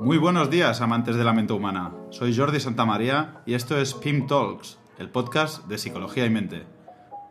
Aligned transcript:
Muy 0.00 0.18
buenos 0.18 0.50
días, 0.50 0.80
amantes 0.80 1.16
de 1.16 1.24
la 1.24 1.32
mente 1.32 1.52
humana. 1.52 1.92
Soy 2.10 2.36
Jordi 2.36 2.60
Santamaría 2.60 3.40
y 3.46 3.54
esto 3.54 3.78
es 3.78 3.94
PIM 3.94 4.26
Talks, 4.26 4.78
el 4.98 5.08
podcast 5.08 5.66
de 5.66 5.78
psicología 5.78 6.26
y 6.26 6.30
mente. 6.30 6.66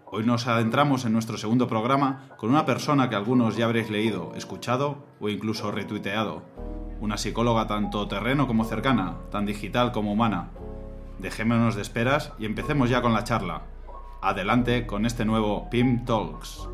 Hoy 0.05 0.25
nos 0.25 0.47
adentramos 0.47 1.05
en 1.05 1.13
nuestro 1.13 1.37
segundo 1.37 1.67
programa 1.67 2.29
con 2.37 2.49
una 2.49 2.65
persona 2.65 3.09
que 3.09 3.15
algunos 3.15 3.57
ya 3.57 3.65
habréis 3.65 3.89
leído, 3.89 4.31
escuchado 4.35 5.05
o 5.19 5.29
incluso 5.29 5.71
retuiteado. 5.71 6.41
Una 6.99 7.17
psicóloga 7.17 7.67
tanto 7.67 8.07
terreno 8.07 8.47
como 8.47 8.63
cercana, 8.63 9.17
tan 9.29 9.45
digital 9.45 9.91
como 9.91 10.13
humana. 10.13 10.49
Dejémonos 11.19 11.75
de 11.75 11.81
esperas 11.81 12.31
y 12.39 12.45
empecemos 12.45 12.89
ya 12.89 13.01
con 13.01 13.13
la 13.13 13.25
charla. 13.25 13.63
Adelante 14.21 14.87
con 14.87 15.05
este 15.05 15.25
nuevo 15.25 15.69
PIM 15.69 16.05
Talks. 16.05 16.69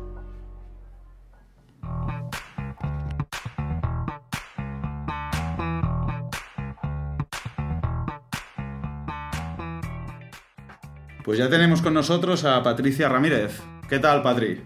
Pues 11.24 11.38
ya 11.38 11.50
tenemos 11.50 11.82
con 11.82 11.92
nosotros 11.92 12.44
a 12.44 12.62
Patricia 12.62 13.08
Ramírez. 13.08 13.60
¿Qué 13.88 13.98
tal, 13.98 14.22
Patri? 14.22 14.64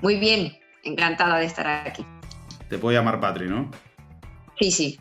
Muy 0.00 0.16
bien, 0.16 0.58
encantada 0.84 1.38
de 1.38 1.46
estar 1.46 1.66
aquí. 1.86 2.04
Te 2.68 2.78
puedo 2.78 2.96
llamar 2.96 3.20
Patri, 3.20 3.48
¿no? 3.48 3.70
Sí, 4.58 4.70
sí. 4.70 5.00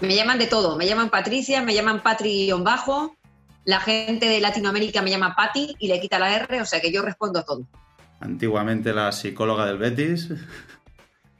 Me 0.00 0.14
llaman 0.14 0.38
de 0.38 0.46
todo. 0.46 0.76
Me 0.76 0.86
llaman 0.86 1.08
Patricia, 1.08 1.62
me 1.62 1.74
llaman 1.74 2.02
Patri-bajo. 2.02 3.16
La 3.64 3.80
gente 3.80 4.26
de 4.26 4.40
Latinoamérica 4.40 5.02
me 5.02 5.10
llama 5.10 5.34
Pati 5.34 5.76
y 5.78 5.88
le 5.88 6.00
quita 6.00 6.18
la 6.18 6.34
R, 6.36 6.60
o 6.60 6.64
sea 6.66 6.80
que 6.80 6.92
yo 6.92 7.02
respondo 7.02 7.40
a 7.40 7.44
todo. 7.44 7.66
Antiguamente 8.20 8.92
la 8.92 9.12
psicóloga 9.12 9.66
del 9.66 9.78
Betis. 9.78 10.32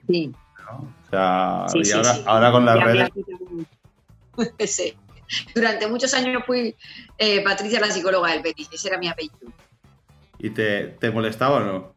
Sí. 0.09 0.33
O 0.69 1.11
sea, 1.11 1.67
y 1.75 1.91
ahora, 1.93 2.17
ahora, 2.27 2.53
con 2.53 2.65
las 2.65 2.81
redes. 2.81 3.11
sí. 4.67 4.95
Durante 5.55 5.87
muchos 5.87 6.15
años 6.15 6.43
fui 6.47 6.75
eh, 7.19 7.43
Patricia 7.43 7.81
la 7.81 7.91
psicóloga 7.91 8.33
del 8.33 8.43
Betis, 8.43 8.69
ese 8.73 8.89
era 8.89 8.99
mi 8.99 9.09
apellido. 9.09 9.53
¿Y 10.39 10.51
te, 10.51 10.89
te, 11.01 11.11
molestaba 11.11 11.57
o 11.57 11.61
no? 11.61 11.95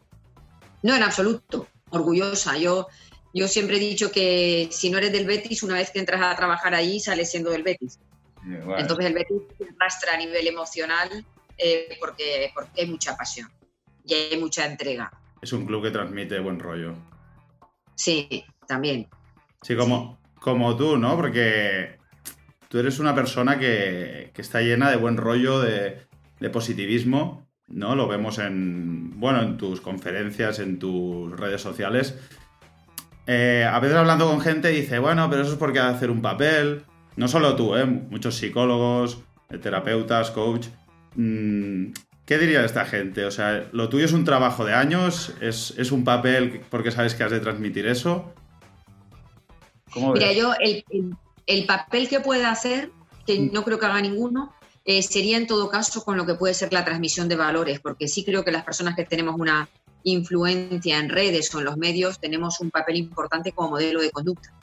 No, 0.84 0.96
en 0.96 1.04
absoluto. 1.04 1.68
Orgullosa. 1.90 2.58
Yo, 2.58 2.88
yo 3.34 3.48
siempre 3.48 3.78
he 3.78 3.80
dicho 3.80 4.12
que 4.12 4.70
si 4.72 4.90
no 4.90 4.98
eres 4.98 5.12
del 5.12 5.26
Betis, 5.26 5.64
una 5.64 5.76
vez 5.76 5.92
que 5.92 6.00
entras 6.00 6.22
a 6.22 6.36
trabajar 6.36 6.74
allí, 6.74 7.00
sales 7.00 7.30
siendo 7.30 7.52
del 7.52 7.64
Betis. 7.64 8.00
Entonces 8.78 9.06
el 9.06 9.14
Betis 9.14 9.42
se 9.58 9.66
arrastra 9.76 10.14
a 10.14 10.18
nivel 10.18 10.48
emocional 10.48 11.26
eh, 11.58 11.98
porque, 12.00 12.52
porque 12.54 12.82
hay 12.82 12.88
mucha 12.88 13.18
pasión 13.18 13.52
y 14.06 14.14
hay 14.14 14.40
mucha 14.40 14.66
entrega. 14.66 15.12
Es 15.42 15.52
un 15.54 15.66
club 15.66 15.84
que 15.84 15.92
transmite 15.92 16.40
buen 16.40 16.60
rollo. 16.60 16.96
Sí, 17.96 18.46
también. 18.68 19.10
Sí, 19.62 19.76
como, 19.76 20.20
como 20.40 20.76
tú, 20.78 20.98
¿no? 20.98 21.16
Porque 21.18 21.99
tú 22.70 22.78
eres 22.78 23.00
una 23.00 23.14
persona 23.14 23.60
que, 23.60 24.32
está 24.38 24.62
llena 24.62 24.90
de 24.90 24.96
buen 24.96 25.18
rollo, 25.18 25.60
de, 25.60 26.08
positivismo, 26.54 27.46
¿no? 27.68 27.96
Lo 27.96 28.08
vemos 28.08 28.40
en, 28.40 29.20
bueno, 29.20 29.42
en 29.42 29.58
tus 29.58 29.82
conferencias, 29.82 30.60
en 30.60 30.80
tus 30.80 31.38
redes 31.38 31.62
sociales. 31.62 32.18
Eh, 33.28 33.68
a 33.70 33.80
veces 33.80 33.98
hablando 33.98 34.28
con 34.28 34.40
gente 34.40 34.70
dice, 34.70 35.00
bueno, 35.00 35.30
pero 35.30 35.42
eso 35.42 35.52
es 35.52 35.58
porque 35.58 35.80
que 35.80 35.86
hacer 35.86 36.10
un 36.10 36.22
papel. 36.22 36.84
No 37.18 37.28
solo 37.28 37.56
tú, 37.58 37.76
¿eh? 37.76 37.86
Muchos 37.86 38.36
psicólogos, 38.36 39.20
terapeutas, 39.62 40.32
coach. 40.32 40.68
Mm, 41.16 41.88
¿Qué 42.26 42.38
diría 42.38 42.64
esta 42.64 42.86
gente? 42.86 43.26
O 43.26 43.32
sea, 43.32 43.68
lo 43.74 43.90
tuyo 43.90 44.06
es 44.06 44.14
un 44.14 44.24
trabajo 44.24 44.64
de 44.64 44.74
años, 44.74 45.34
es, 45.42 45.92
un 45.92 46.04
papel 46.04 46.62
porque 46.70 46.92
sabes 46.92 47.16
que 47.16 47.24
has 47.24 47.32
de 47.32 47.40
transmitir 47.40 47.88
eso. 47.88 48.34
Mira, 49.96 50.32
yo 50.34 50.54
el, 50.62 50.86
el 50.92 51.14
papel 51.66 52.08
que 52.08 52.20
puede 52.20 52.46
hacer, 52.46 52.92
que 53.26 53.40
mm. 53.40 53.52
no 53.52 53.64
creo 53.64 53.80
que 53.80 53.86
haga 53.86 54.02
ninguno, 54.02 54.54
eh, 54.86 55.02
sería 55.04 55.38
en 55.38 55.48
todo 55.48 55.70
caso 55.70 56.04
con 56.04 56.18
lo 56.18 56.26
que 56.26 56.36
puede 56.36 56.54
ser 56.54 56.72
la 56.74 56.86
transmisión 56.86 57.28
de 57.28 57.36
valores, 57.36 57.80
porque 57.80 58.08
sí 58.08 58.24
creo 58.24 58.44
que 58.44 58.52
las 58.52 58.64
personas 58.64 58.96
que 58.96 59.06
tenemos 59.06 59.36
una 59.40 59.70
influencia 60.04 60.98
en 60.98 61.10
redes 61.10 61.54
o 61.54 61.60
en 61.60 61.66
los 61.66 61.78
medios 61.78 62.20
tenemos 62.20 62.60
un 62.60 62.72
papel 62.72 62.98
importante 62.98 63.52
como 63.52 63.72
modelo 63.72 64.02
de 64.02 64.12
conducta. 64.12 64.54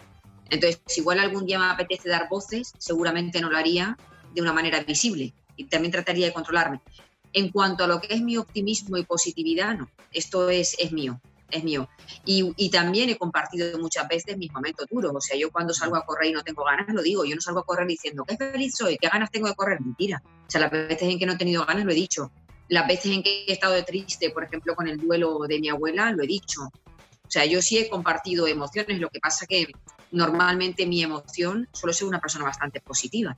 Entonces, 0.48 0.80
si 0.86 1.00
igual 1.00 1.18
algún 1.18 1.44
día 1.44 1.58
me 1.58 1.66
apetece 1.66 2.08
dar 2.08 2.28
voces, 2.28 2.72
seguramente 2.78 3.40
no 3.40 3.50
lo 3.50 3.56
haría 3.56 3.98
de 4.34 4.40
una 4.40 4.52
manera 4.52 4.80
visible 4.80 5.34
y 5.56 5.64
también 5.64 5.92
trataría 5.92 6.26
de 6.26 6.32
controlarme. 6.32 6.80
En 7.32 7.50
cuanto 7.50 7.84
a 7.84 7.86
lo 7.86 8.00
que 8.00 8.14
es 8.14 8.22
mi 8.22 8.36
optimismo 8.36 8.96
y 8.96 9.04
positividad, 9.04 9.76
no, 9.76 9.90
esto 10.12 10.48
es, 10.48 10.76
es 10.78 10.92
mío 10.92 11.20
es 11.50 11.64
mío. 11.64 11.88
Y, 12.24 12.70
también 12.70 13.10
he 13.10 13.16
compartido 13.16 13.78
muchas 13.78 14.08
veces 14.08 14.36
mis 14.36 14.52
momentos 14.52 14.86
duros. 14.90 15.12
O 15.14 15.20
sea, 15.20 15.36
yo 15.36 15.50
cuando 15.50 15.72
salgo 15.72 15.96
a 15.96 16.04
correr 16.04 16.30
y 16.30 16.32
no 16.32 16.42
tengo 16.42 16.64
ganas, 16.64 16.88
lo 16.88 17.02
digo. 17.02 17.24
Yo 17.24 17.34
no 17.34 17.40
salgo 17.40 17.60
a 17.60 17.64
correr 17.64 17.86
diciendo, 17.86 18.24
qué 18.24 18.36
feliz 18.36 18.74
soy, 18.76 18.96
qué 18.98 19.08
ganas 19.08 19.30
tengo 19.30 19.48
de 19.48 19.54
correr. 19.54 19.80
Mentira. 19.80 20.22
O 20.24 20.50
sea, 20.50 20.60
las 20.60 20.70
veces 20.70 21.02
en 21.02 21.18
que 21.18 21.26
no 21.26 21.34
he 21.34 21.38
tenido 21.38 21.64
ganas, 21.64 21.84
lo 21.84 21.92
he 21.92 21.94
dicho. 21.94 22.30
Las 22.68 22.86
veces 22.86 23.12
en 23.12 23.22
que 23.22 23.44
he 23.46 23.52
estado 23.52 23.82
triste, 23.84 24.30
por 24.30 24.44
ejemplo, 24.44 24.74
con 24.74 24.88
el 24.88 24.98
duelo 24.98 25.38
de 25.48 25.60
mi 25.60 25.68
abuela, 25.68 26.10
lo 26.12 26.22
he 26.22 26.26
dicho. 26.26 26.62
O 26.62 27.30
sea, 27.30 27.44
yo 27.44 27.62
sí 27.62 27.78
he 27.78 27.88
compartido 27.88 28.46
emociones. 28.46 28.98
Lo 28.98 29.08
que 29.08 29.20
pasa 29.20 29.46
que 29.46 29.68
normalmente 30.10 30.86
mi 30.86 31.02
emoción 31.02 31.68
suelo 31.72 31.92
ser 31.92 32.08
una 32.08 32.20
persona 32.20 32.44
bastante 32.44 32.80
positiva. 32.80 33.36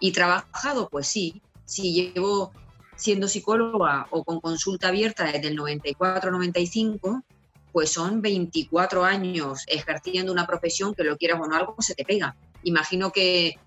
Y 0.00 0.12
trabajado, 0.12 0.88
pues 0.88 1.06
sí. 1.06 1.42
Si 1.64 1.92
llevo 1.92 2.52
siendo 2.96 3.28
psicóloga 3.28 4.06
o 4.10 4.24
con 4.24 4.40
consulta 4.40 4.88
abierta 4.88 5.24
desde 5.24 5.48
el 5.48 5.58
94-95, 5.58 7.22
pues 7.72 7.90
son 7.90 8.20
24 8.20 9.04
años 9.04 9.64
ejerciendo 9.66 10.32
una 10.32 10.46
profesión 10.46 10.94
que 10.94 11.04
lo 11.04 11.16
quieras 11.16 11.40
o 11.40 11.46
no 11.46 11.56
algo 11.56 11.76
se 11.78 11.94
te 11.94 12.04
pega. 12.04 12.36
Imagino 12.64 13.10
que 13.10 13.58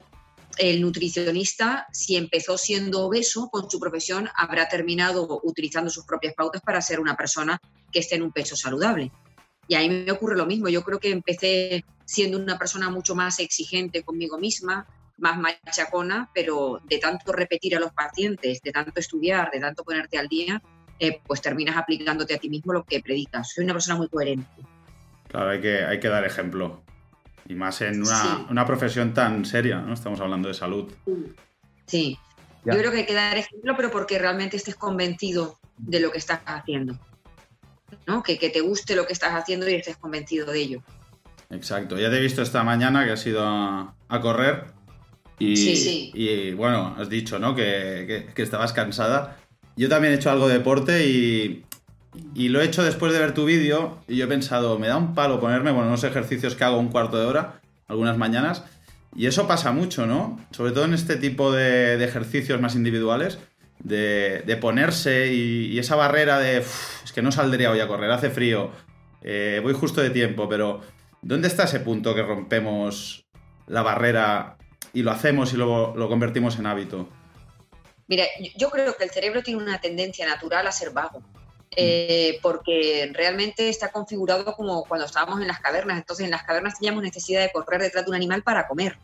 el 0.57 0.81
nutricionista, 0.81 1.87
si 1.91 2.15
empezó 2.15 2.57
siendo 2.57 3.05
obeso 3.05 3.49
con 3.49 3.69
su 3.69 3.79
profesión, 3.79 4.29
habrá 4.35 4.69
terminado 4.69 5.41
utilizando 5.43 5.89
sus 5.89 6.05
propias 6.05 6.33
pautas 6.33 6.61
para 6.61 6.81
ser 6.81 6.99
una 6.99 7.15
persona 7.15 7.59
que 7.91 7.99
esté 7.99 8.15
en 8.15 8.23
un 8.23 8.31
peso 8.31 8.55
saludable. 8.55 9.11
Y 9.67 9.75
a 9.75 9.79
mí 9.79 9.89
me 9.89 10.11
ocurre 10.11 10.37
lo 10.37 10.45
mismo. 10.45 10.69
Yo 10.69 10.83
creo 10.83 10.99
que 10.99 11.09
empecé 11.09 11.83
siendo 12.05 12.37
una 12.37 12.57
persona 12.57 12.89
mucho 12.89 13.15
más 13.15 13.39
exigente 13.39 14.03
conmigo 14.03 14.37
misma, 14.37 14.87
más 15.17 15.39
machacona, 15.39 16.29
pero 16.33 16.79
de 16.83 16.99
tanto 16.99 17.31
repetir 17.31 17.75
a 17.75 17.79
los 17.79 17.91
pacientes, 17.91 18.61
de 18.61 18.71
tanto 18.71 18.99
estudiar, 18.99 19.49
de 19.51 19.59
tanto 19.59 19.83
ponerte 19.83 20.17
al 20.17 20.27
día, 20.27 20.61
eh, 20.99 21.19
pues 21.25 21.41
terminas 21.41 21.77
aplicándote 21.77 22.35
a 22.35 22.37
ti 22.37 22.49
mismo 22.49 22.73
lo 22.73 22.83
que 22.83 23.01
predicas. 23.01 23.51
Soy 23.51 23.65
una 23.65 23.73
persona 23.73 23.97
muy 23.97 24.07
coherente. 24.07 24.47
Claro, 25.27 25.49
hay 25.49 25.61
que, 25.61 25.83
hay 25.83 25.99
que 25.99 26.07
dar 26.07 26.25
ejemplo. 26.25 26.81
Y 27.47 27.55
más 27.55 27.81
en 27.81 28.01
una, 28.49 28.65
profesión 28.65 29.13
tan 29.13 29.45
seria, 29.45 29.79
¿no? 29.79 29.93
Estamos 29.93 30.19
hablando 30.19 30.47
de 30.47 30.53
salud. 30.53 30.91
Sí. 31.85 32.17
Yo 32.63 32.73
creo 32.73 32.91
que 32.91 32.99
hay 32.99 33.05
que 33.05 33.13
dar 33.13 33.37
ejemplo, 33.37 33.75
pero 33.75 33.91
porque 33.91 34.17
realmente 34.17 34.57
estés 34.57 34.75
convencido 34.75 35.59
de 35.77 35.99
lo 35.99 36.11
que 36.11 36.17
estás 36.17 36.39
haciendo. 36.45 36.97
¿no? 38.07 38.23
Que, 38.23 38.39
que 38.39 38.49
te 38.49 38.61
guste 38.61 38.95
lo 38.95 39.05
que 39.05 39.13
estás 39.13 39.33
haciendo 39.33 39.69
y 39.69 39.75
estés 39.75 39.97
convencido 39.97 40.51
de 40.51 40.59
ello. 40.59 40.83
Exacto. 41.49 41.97
Ya 41.97 42.09
te 42.09 42.17
he 42.17 42.21
visto 42.21 42.41
esta 42.41 42.63
mañana 42.63 43.05
que 43.05 43.11
has 43.11 43.25
ido 43.25 43.43
a, 43.45 43.93
correr. 44.21 44.65
Y, 45.37 45.57
sí, 45.57 45.75
sí. 45.75 46.11
y 46.13 46.53
bueno, 46.53 46.95
has 46.97 47.09
dicho, 47.09 47.39
¿no? 47.39 47.55
Que, 47.55 48.31
que, 48.33 48.41
estabas 48.41 48.73
cansada. 48.73 49.37
Yo 49.77 49.89
también 49.89 50.13
he 50.13 50.15
hecho 50.17 50.31
algo 50.31 50.47
de 50.47 50.55
deporte 50.55 51.05
y, 51.07 51.63
lo 52.35 52.61
he 52.61 52.65
hecho 52.65 52.83
después 52.83 53.11
de 53.11 53.19
ver 53.19 53.33
tu 53.33 53.45
vídeo 53.45 53.99
y 54.07 54.15
yo 54.15 54.25
he 54.25 54.27
pensado, 54.27 54.79
me 54.79 54.87
da 54.87 54.97
un 54.97 55.13
palo 55.13 55.39
ponerme, 55.39 55.71
bueno, 55.71 55.87
unos 55.87 56.03
ejercicios 56.03 56.55
que 56.55 56.63
hago 56.63 56.77
un 56.77 56.87
cuarto 56.87 57.19
de 57.19 57.25
hora, 57.25 57.59
algunas 57.87 58.17
mañanas, 58.17 58.63
y 59.13 59.27
eso 59.27 59.47
pasa 59.47 59.73
mucho, 59.73 60.05
¿no? 60.05 60.39
Sobre 60.51 60.71
todo 60.71 60.85
en 60.85 60.93
este 60.93 61.17
tipo 61.17 61.51
de, 61.51 62.01
ejercicios 62.03 62.61
más 62.61 62.75
individuales, 62.75 63.39
de, 63.79 64.57
ponerse 64.61 65.33
y, 65.33 65.77
esa 65.77 65.95
barrera 65.95 66.39
de, 66.39 66.59
es 66.59 67.11
que 67.13 67.21
no 67.21 67.31
saldría 67.33 67.71
hoy 67.71 67.81
a 67.81 67.87
correr, 67.87 68.11
hace 68.11 68.29
frío, 68.29 68.71
eh, 69.21 69.59
voy 69.61 69.73
justo 69.73 70.01
de 70.01 70.09
tiempo, 70.09 70.47
pero 70.47 70.81
¿dónde 71.21 71.49
está 71.49 71.63
ese 71.63 71.81
punto 71.81 72.15
que 72.15 72.23
rompemos 72.23 73.25
la 73.67 73.81
barrera 73.81 74.57
y 74.93 75.01
lo 75.01 75.11
hacemos 75.11 75.53
y 75.53 75.57
luego 75.57 75.93
lo 75.97 76.07
convertimos 76.07 76.59
en 76.59 76.65
hábito? 76.67 77.09
Mira, 78.07 78.25
yo 78.55 78.69
creo 78.69 78.95
que 78.95 79.03
el 79.03 79.09
cerebro 79.09 79.41
tiene 79.41 79.61
una 79.61 79.81
tendencia 79.81 80.25
natural 80.25 80.67
a 80.67 80.71
ser 80.71 80.91
vago. 80.91 81.23
Eh, 81.77 82.39
porque 82.41 83.09
realmente 83.13 83.67
está 83.67 83.91
configurado 83.91 84.55
como 84.55 84.85
cuando 84.85 85.05
estábamos 85.05 85.41
en 85.41 85.47
las 85.47 85.59
cavernas. 85.59 85.97
Entonces, 85.97 86.25
en 86.25 86.31
las 86.31 86.43
cavernas 86.43 86.79
teníamos 86.79 87.03
necesidad 87.03 87.41
de 87.41 87.51
correr 87.51 87.81
detrás 87.81 88.05
de 88.05 88.11
un 88.11 88.15
animal 88.15 88.43
para 88.43 88.67
comer, 88.67 88.97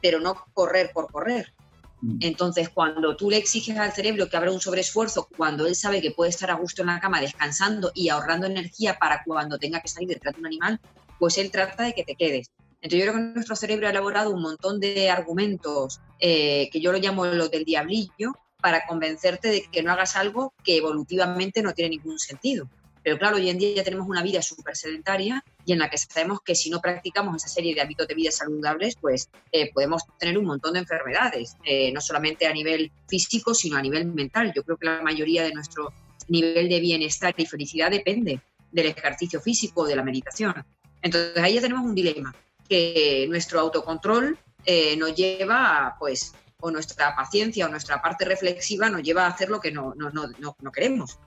pero 0.00 0.20
no 0.20 0.34
correr 0.54 0.90
por 0.92 1.10
correr. 1.12 1.52
Mm. 2.00 2.18
Entonces, 2.20 2.70
cuando 2.70 3.16
tú 3.16 3.30
le 3.30 3.36
exiges 3.36 3.76
al 3.78 3.92
cerebro 3.92 4.28
que 4.28 4.36
abra 4.36 4.52
un 4.52 4.60
sobreesfuerzo, 4.60 5.28
cuando 5.36 5.66
él 5.66 5.76
sabe 5.76 6.00
que 6.00 6.12
puede 6.12 6.30
estar 6.30 6.50
a 6.50 6.54
gusto 6.54 6.82
en 6.82 6.88
la 6.88 7.00
cama 7.00 7.20
descansando 7.20 7.92
y 7.94 8.08
ahorrando 8.08 8.46
energía 8.46 8.98
para 8.98 9.22
cuando 9.24 9.58
tenga 9.58 9.80
que 9.80 9.88
salir 9.88 10.08
detrás 10.08 10.34
de 10.34 10.40
un 10.40 10.46
animal, 10.46 10.80
pues 11.18 11.36
él 11.36 11.50
trata 11.50 11.84
de 11.84 11.92
que 11.92 12.04
te 12.04 12.14
quedes. 12.14 12.50
Entonces, 12.80 13.04
yo 13.04 13.12
creo 13.12 13.14
que 13.14 13.34
nuestro 13.34 13.56
cerebro 13.56 13.86
ha 13.86 13.90
elaborado 13.90 14.30
un 14.30 14.42
montón 14.42 14.80
de 14.80 15.10
argumentos 15.10 16.00
eh, 16.20 16.68
que 16.70 16.80
yo 16.80 16.92
lo 16.92 16.98
llamo 16.98 17.26
los 17.26 17.50
del 17.50 17.64
diablillo, 17.64 18.32
para 18.64 18.86
convencerte 18.86 19.48
de 19.48 19.66
que 19.70 19.82
no 19.82 19.92
hagas 19.92 20.16
algo 20.16 20.54
que 20.64 20.78
evolutivamente 20.78 21.60
no 21.60 21.74
tiene 21.74 21.90
ningún 21.90 22.18
sentido. 22.18 22.66
Pero 23.02 23.18
claro, 23.18 23.36
hoy 23.36 23.50
en 23.50 23.58
día 23.58 23.74
ya 23.76 23.84
tenemos 23.84 24.08
una 24.08 24.22
vida 24.22 24.40
súper 24.40 24.74
sedentaria 24.74 25.44
y 25.66 25.74
en 25.74 25.80
la 25.80 25.90
que 25.90 25.98
sabemos 25.98 26.40
que 26.40 26.54
si 26.54 26.70
no 26.70 26.80
practicamos 26.80 27.36
esa 27.36 27.48
serie 27.52 27.74
de 27.74 27.82
hábitos 27.82 28.08
de 28.08 28.14
vida 28.14 28.30
saludables, 28.30 28.96
pues 28.98 29.28
eh, 29.52 29.70
podemos 29.70 30.04
tener 30.18 30.38
un 30.38 30.46
montón 30.46 30.72
de 30.72 30.78
enfermedades, 30.78 31.58
eh, 31.62 31.92
no 31.92 32.00
solamente 32.00 32.46
a 32.46 32.54
nivel 32.54 32.90
físico, 33.06 33.52
sino 33.52 33.76
a 33.76 33.82
nivel 33.82 34.06
mental. 34.06 34.50
Yo 34.56 34.62
creo 34.62 34.78
que 34.78 34.86
la 34.86 35.02
mayoría 35.02 35.42
de 35.42 35.52
nuestro 35.52 35.92
nivel 36.28 36.66
de 36.70 36.80
bienestar 36.80 37.34
y 37.36 37.44
felicidad 37.44 37.90
depende 37.90 38.40
del 38.72 38.86
ejercicio 38.86 39.42
físico 39.42 39.82
o 39.82 39.86
de 39.86 39.96
la 39.96 40.02
meditación. 40.02 40.64
Entonces 41.02 41.36
ahí 41.36 41.56
ya 41.56 41.60
tenemos 41.60 41.84
un 41.84 41.94
dilema, 41.94 42.34
que 42.66 43.26
nuestro 43.28 43.60
autocontrol 43.60 44.38
eh, 44.64 44.96
nos 44.96 45.14
lleva, 45.14 45.96
pues, 45.98 46.32
o 46.64 46.70
nuestra 46.70 47.14
paciencia 47.14 47.66
o 47.66 47.68
nuestra 47.68 48.00
parte 48.00 48.24
reflexiva 48.24 48.88
nos 48.88 49.02
lleva 49.02 49.26
a 49.26 49.28
hacer 49.28 49.50
lo 49.50 49.60
que 49.60 49.70
no, 49.70 49.94
no, 49.94 50.08
no, 50.10 50.56
no 50.58 50.72
queremos. 50.72 51.18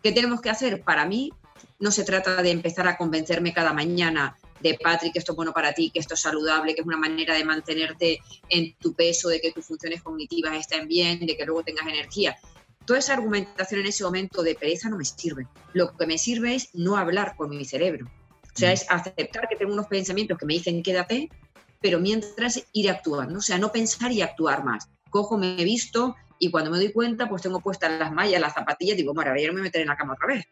¿Qué 0.00 0.12
tenemos 0.12 0.40
que 0.40 0.48
hacer? 0.48 0.82
Para 0.82 1.06
mí, 1.06 1.32
no 1.80 1.90
se 1.90 2.04
trata 2.04 2.40
de 2.40 2.52
empezar 2.52 2.86
a 2.86 2.96
convencerme 2.96 3.52
cada 3.52 3.72
mañana 3.72 4.36
de 4.60 4.78
Patrick, 4.80 5.12
que 5.12 5.18
esto 5.18 5.32
es 5.32 5.36
bueno 5.36 5.52
para 5.52 5.72
ti, 5.72 5.90
que 5.90 5.98
esto 5.98 6.14
es 6.14 6.20
saludable, 6.20 6.76
que 6.76 6.82
es 6.82 6.86
una 6.86 6.96
manera 6.96 7.34
de 7.34 7.44
mantenerte 7.44 8.20
en 8.48 8.74
tu 8.76 8.94
peso, 8.94 9.28
de 9.28 9.40
que 9.40 9.50
tus 9.50 9.66
funciones 9.66 10.02
cognitivas 10.02 10.54
estén 10.54 10.86
bien, 10.86 11.18
de 11.18 11.36
que 11.36 11.44
luego 11.44 11.64
tengas 11.64 11.88
energía. 11.88 12.36
Toda 12.84 13.00
esa 13.00 13.14
argumentación 13.14 13.80
en 13.80 13.86
ese 13.86 14.04
momento 14.04 14.44
de 14.44 14.54
pereza 14.54 14.88
no 14.88 14.98
me 14.98 15.04
sirve. 15.04 15.48
Lo 15.72 15.96
que 15.96 16.06
me 16.06 16.16
sirve 16.16 16.54
es 16.54 16.68
no 16.74 16.96
hablar 16.96 17.34
con 17.36 17.50
mi 17.50 17.64
cerebro. 17.64 18.06
O 18.06 18.58
sea, 18.58 18.70
mm. 18.70 18.72
es 18.72 18.86
aceptar 18.88 19.48
que 19.48 19.56
tengo 19.56 19.72
unos 19.72 19.88
pensamientos 19.88 20.38
que 20.38 20.46
me 20.46 20.54
dicen 20.54 20.80
quédate, 20.84 21.28
pero 21.80 22.00
mientras 22.00 22.64
ir 22.72 22.90
actuando. 22.90 23.38
O 23.38 23.42
sea, 23.42 23.58
no 23.58 23.72
pensar 23.72 24.12
y 24.12 24.22
actuar 24.22 24.64
más. 24.64 24.88
Cojo, 25.10 25.38
me 25.38 25.60
he 25.60 25.64
visto 25.64 26.16
y 26.38 26.50
cuando 26.50 26.70
me 26.70 26.78
doy 26.78 26.92
cuenta, 26.92 27.28
pues 27.28 27.42
tengo 27.42 27.60
puestas 27.60 27.98
las 27.98 28.12
mallas, 28.12 28.40
las 28.40 28.54
zapatillas, 28.54 28.96
digo, 28.96 29.14
bueno, 29.14 29.30
ahora 29.30 29.52
me 29.52 29.62
meter 29.62 29.82
en 29.82 29.88
la 29.88 29.96
cama 29.96 30.14
otra 30.14 30.26
vez 30.26 30.46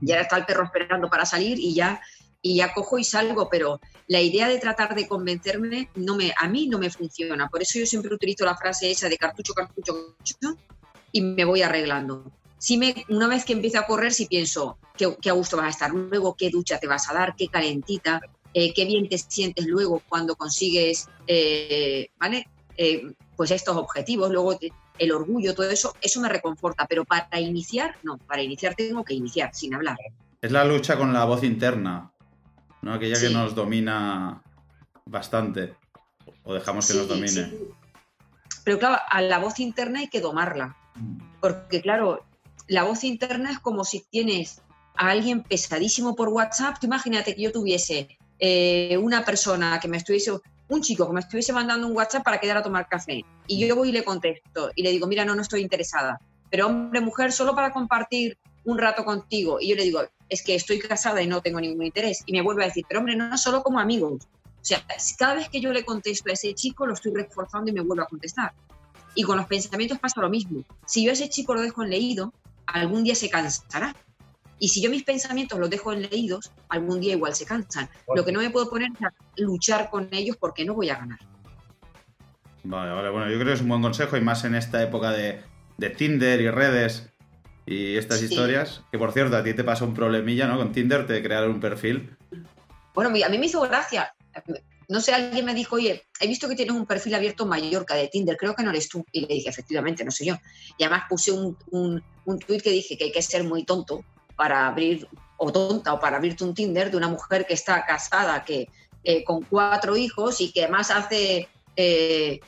ya 0.00 0.20
está 0.20 0.36
el 0.36 0.46
perro 0.46 0.64
esperando 0.64 1.08
para 1.08 1.24
salir 1.24 1.58
y 1.58 1.74
ya, 1.74 2.00
y 2.42 2.56
ya 2.56 2.72
cojo 2.72 2.98
y 2.98 3.04
salgo, 3.04 3.48
pero 3.48 3.80
la 4.06 4.20
idea 4.20 4.48
de 4.48 4.58
tratar 4.58 4.94
de 4.94 5.08
convencerme 5.08 5.90
no 5.94 6.16
me, 6.16 6.32
a 6.38 6.48
mí 6.48 6.68
no 6.68 6.78
me 6.78 6.90
funciona. 6.90 7.48
Por 7.48 7.62
eso 7.62 7.78
yo 7.78 7.86
siempre 7.86 8.14
utilizo 8.14 8.44
la 8.44 8.56
frase 8.56 8.90
esa 8.90 9.08
de 9.08 9.18
cartucho, 9.18 9.54
cartucho, 9.54 9.94
cartucho 9.94 10.56
y 11.12 11.20
me 11.20 11.44
voy 11.44 11.62
arreglando. 11.62 12.30
Si 12.58 12.76
me, 12.76 13.04
una 13.08 13.28
vez 13.28 13.44
que 13.44 13.52
empiezo 13.52 13.78
a 13.78 13.86
correr, 13.86 14.12
si 14.12 14.26
pienso 14.26 14.78
qué, 14.96 15.30
a 15.30 15.32
gusto 15.32 15.56
vas 15.56 15.66
a 15.66 15.70
estar 15.70 15.90
luego, 15.92 16.34
qué 16.36 16.50
ducha 16.50 16.78
te 16.78 16.88
vas 16.88 17.08
a 17.08 17.14
dar, 17.14 17.36
qué 17.36 17.48
calentita, 17.48 18.20
eh, 18.58 18.72
qué 18.74 18.84
bien 18.84 19.08
te 19.08 19.16
sientes 19.18 19.64
luego 19.66 20.02
cuando 20.08 20.34
consigues, 20.34 21.08
eh, 21.28 22.10
¿vale? 22.18 22.48
Eh, 22.76 23.12
pues 23.36 23.52
estos 23.52 23.76
objetivos, 23.76 24.32
luego 24.32 24.58
el 24.98 25.12
orgullo, 25.12 25.54
todo 25.54 25.70
eso, 25.70 25.94
eso 26.00 26.20
me 26.20 26.28
reconforta, 26.28 26.84
pero 26.88 27.04
para 27.04 27.38
iniciar, 27.38 27.94
no, 28.02 28.18
para 28.18 28.42
iniciar 28.42 28.74
tengo 28.74 29.04
que 29.04 29.14
iniciar 29.14 29.54
sin 29.54 29.74
hablar. 29.74 29.96
Es 30.42 30.50
la 30.50 30.64
lucha 30.64 30.98
con 30.98 31.12
la 31.12 31.24
voz 31.24 31.44
interna, 31.44 32.10
¿no? 32.82 32.94
Aquella 32.94 33.20
que 33.20 33.30
nos 33.30 33.54
domina 33.54 34.42
bastante, 35.06 35.76
o 36.42 36.52
dejamos 36.52 36.88
que 36.88 36.94
nos 36.94 37.06
domine. 37.06 37.52
Pero 38.64 38.80
claro, 38.80 39.00
a 39.08 39.22
la 39.22 39.38
voz 39.38 39.60
interna 39.60 40.00
hay 40.00 40.08
que 40.08 40.20
domarla, 40.20 40.76
porque 41.40 41.80
claro, 41.80 42.24
la 42.66 42.82
voz 42.82 43.04
interna 43.04 43.52
es 43.52 43.60
como 43.60 43.84
si 43.84 44.04
tienes 44.10 44.62
a 44.96 45.10
alguien 45.10 45.44
pesadísimo 45.44 46.16
por 46.16 46.28
WhatsApp, 46.30 46.78
tú 46.80 46.88
imagínate 46.88 47.36
que 47.36 47.42
yo 47.42 47.52
tuviese 47.52 48.17
eh, 48.38 48.96
una 48.96 49.24
persona 49.24 49.78
que 49.80 49.88
me 49.88 49.96
estuviese, 49.96 50.32
un 50.68 50.80
chico 50.82 51.06
que 51.06 51.12
me 51.12 51.20
estuviese 51.20 51.52
mandando 51.52 51.86
un 51.86 51.96
WhatsApp 51.96 52.24
para 52.24 52.38
quedar 52.38 52.58
a 52.58 52.62
tomar 52.62 52.88
café 52.88 53.24
y 53.46 53.66
yo 53.66 53.74
voy 53.74 53.88
y 53.88 53.92
le 53.92 54.04
contesto 54.04 54.70
y 54.74 54.82
le 54.82 54.90
digo, 54.90 55.06
mira, 55.06 55.24
no, 55.24 55.34
no 55.34 55.42
estoy 55.42 55.62
interesada, 55.62 56.20
pero 56.50 56.66
hombre, 56.66 57.00
mujer, 57.00 57.32
solo 57.32 57.54
para 57.54 57.72
compartir 57.72 58.38
un 58.64 58.78
rato 58.78 59.04
contigo 59.04 59.58
y 59.60 59.68
yo 59.68 59.76
le 59.76 59.84
digo, 59.84 60.02
es 60.28 60.42
que 60.42 60.54
estoy 60.54 60.78
casada 60.78 61.22
y 61.22 61.26
no 61.26 61.40
tengo 61.40 61.60
ningún 61.60 61.84
interés 61.84 62.22
y 62.26 62.32
me 62.32 62.42
vuelve 62.42 62.64
a 62.64 62.66
decir, 62.68 62.84
pero 62.88 63.00
hombre, 63.00 63.16
no, 63.16 63.28
no 63.28 63.38
solo 63.38 63.62
como 63.62 63.80
amigos. 63.80 64.28
O 64.60 64.64
sea, 64.68 64.84
cada 65.16 65.34
vez 65.34 65.48
que 65.48 65.60
yo 65.60 65.72
le 65.72 65.84
contesto 65.84 66.28
a 66.28 66.32
ese 66.32 66.52
chico, 66.54 66.86
lo 66.86 66.94
estoy 66.94 67.12
reforzando 67.14 67.70
y 67.70 67.72
me 67.72 67.80
vuelvo 67.80 68.02
a 68.02 68.06
contestar. 68.06 68.52
Y 69.14 69.22
con 69.22 69.38
los 69.38 69.46
pensamientos 69.46 69.98
pasa 69.98 70.20
lo 70.20 70.28
mismo. 70.28 70.64
Si 70.84 71.04
yo 71.04 71.10
a 71.10 71.14
ese 71.14 71.28
chico 71.28 71.54
lo 71.54 71.62
dejo 71.62 71.82
en 71.84 71.90
leído, 71.90 72.34
algún 72.66 73.04
día 73.04 73.14
se 73.14 73.30
cansará 73.30 73.96
y 74.58 74.68
si 74.68 74.82
yo 74.82 74.90
mis 74.90 75.04
pensamientos 75.04 75.58
los 75.58 75.70
dejo 75.70 75.92
en 75.92 76.02
leídos, 76.02 76.50
algún 76.68 77.00
día 77.00 77.14
igual 77.14 77.34
se 77.34 77.46
cansan. 77.46 77.88
Lo 78.14 78.24
que 78.24 78.32
no 78.32 78.40
me 78.40 78.50
puedo 78.50 78.68
poner 78.68 78.90
es 79.36 79.44
luchar 79.44 79.88
con 79.90 80.08
ellos 80.12 80.36
porque 80.36 80.64
no 80.64 80.74
voy 80.74 80.90
a 80.90 80.96
ganar. 80.96 81.18
Vale, 82.64 82.92
vale, 82.92 83.10
bueno, 83.10 83.30
yo 83.30 83.36
creo 83.36 83.46
que 83.46 83.52
es 83.54 83.60
un 83.60 83.68
buen 83.68 83.82
consejo 83.82 84.16
y 84.16 84.20
más 84.20 84.44
en 84.44 84.54
esta 84.54 84.82
época 84.82 85.12
de, 85.12 85.42
Tinder 85.96 86.40
y 86.40 86.50
redes 86.50 87.08
y 87.66 87.96
estas 87.96 88.20
historias. 88.20 88.82
Que 88.90 88.98
por 88.98 89.12
cierto, 89.12 89.36
a 89.36 89.44
ti 89.44 89.54
te 89.54 89.62
pasó 89.62 89.84
un 89.84 89.94
problemilla, 89.94 90.46
¿no? 90.46 90.58
Con 90.58 90.72
Tinder, 90.72 91.06
te 91.06 91.22
crearon 91.22 91.52
un 91.52 91.60
perfil. 91.60 92.16
Bueno, 92.94 93.10
a 93.24 93.28
mí 93.28 93.38
me 93.38 93.46
hizo 93.46 93.60
gracia. 93.60 94.12
No 94.88 95.00
sé, 95.00 95.12
alguien 95.14 95.44
me 95.44 95.54
dijo, 95.54 95.76
oye, 95.76 96.06
he 96.18 96.26
visto 96.26 96.48
que 96.48 96.56
tienes 96.56 96.74
un 96.74 96.86
perfil 96.86 97.14
abierto 97.14 97.44
en 97.44 97.50
Mallorca 97.50 97.94
de 97.94 98.08
Tinder, 98.08 98.36
creo 98.36 98.54
que 98.54 98.62
no 98.62 98.70
eres 98.70 98.88
tú. 98.88 99.04
Y 99.12 99.20
le 99.20 99.34
dije, 99.34 99.50
efectivamente, 99.50 100.04
no 100.04 100.10
soy 100.10 100.28
yo. 100.28 100.36
Y 100.78 100.84
además 100.84 101.04
puse 101.08 101.30
un, 101.30 101.56
un, 101.70 102.02
un 102.24 102.38
tuit 102.38 102.62
que 102.62 102.70
dije 102.70 102.96
que 102.96 103.04
hay 103.04 103.12
que 103.12 103.22
ser 103.22 103.44
muy 103.44 103.64
tonto 103.64 104.02
para 104.38 104.68
abrir, 104.68 105.08
o 105.36 105.50
tonta, 105.50 105.92
o 105.92 105.98
para 105.98 106.16
abrirte 106.16 106.44
un 106.44 106.54
Tinder 106.54 106.92
de 106.92 106.96
una 106.96 107.08
mujer 107.08 107.44
que 107.44 107.54
está 107.54 107.84
casada, 107.84 108.44
que 108.44 108.68
eh, 109.02 109.24
con 109.24 109.42
cuatro 109.42 109.96
hijos 109.96 110.40
y 110.40 110.52
que 110.52 110.62
además 110.62 110.92
hace 110.92 111.48
eh, 111.74 112.40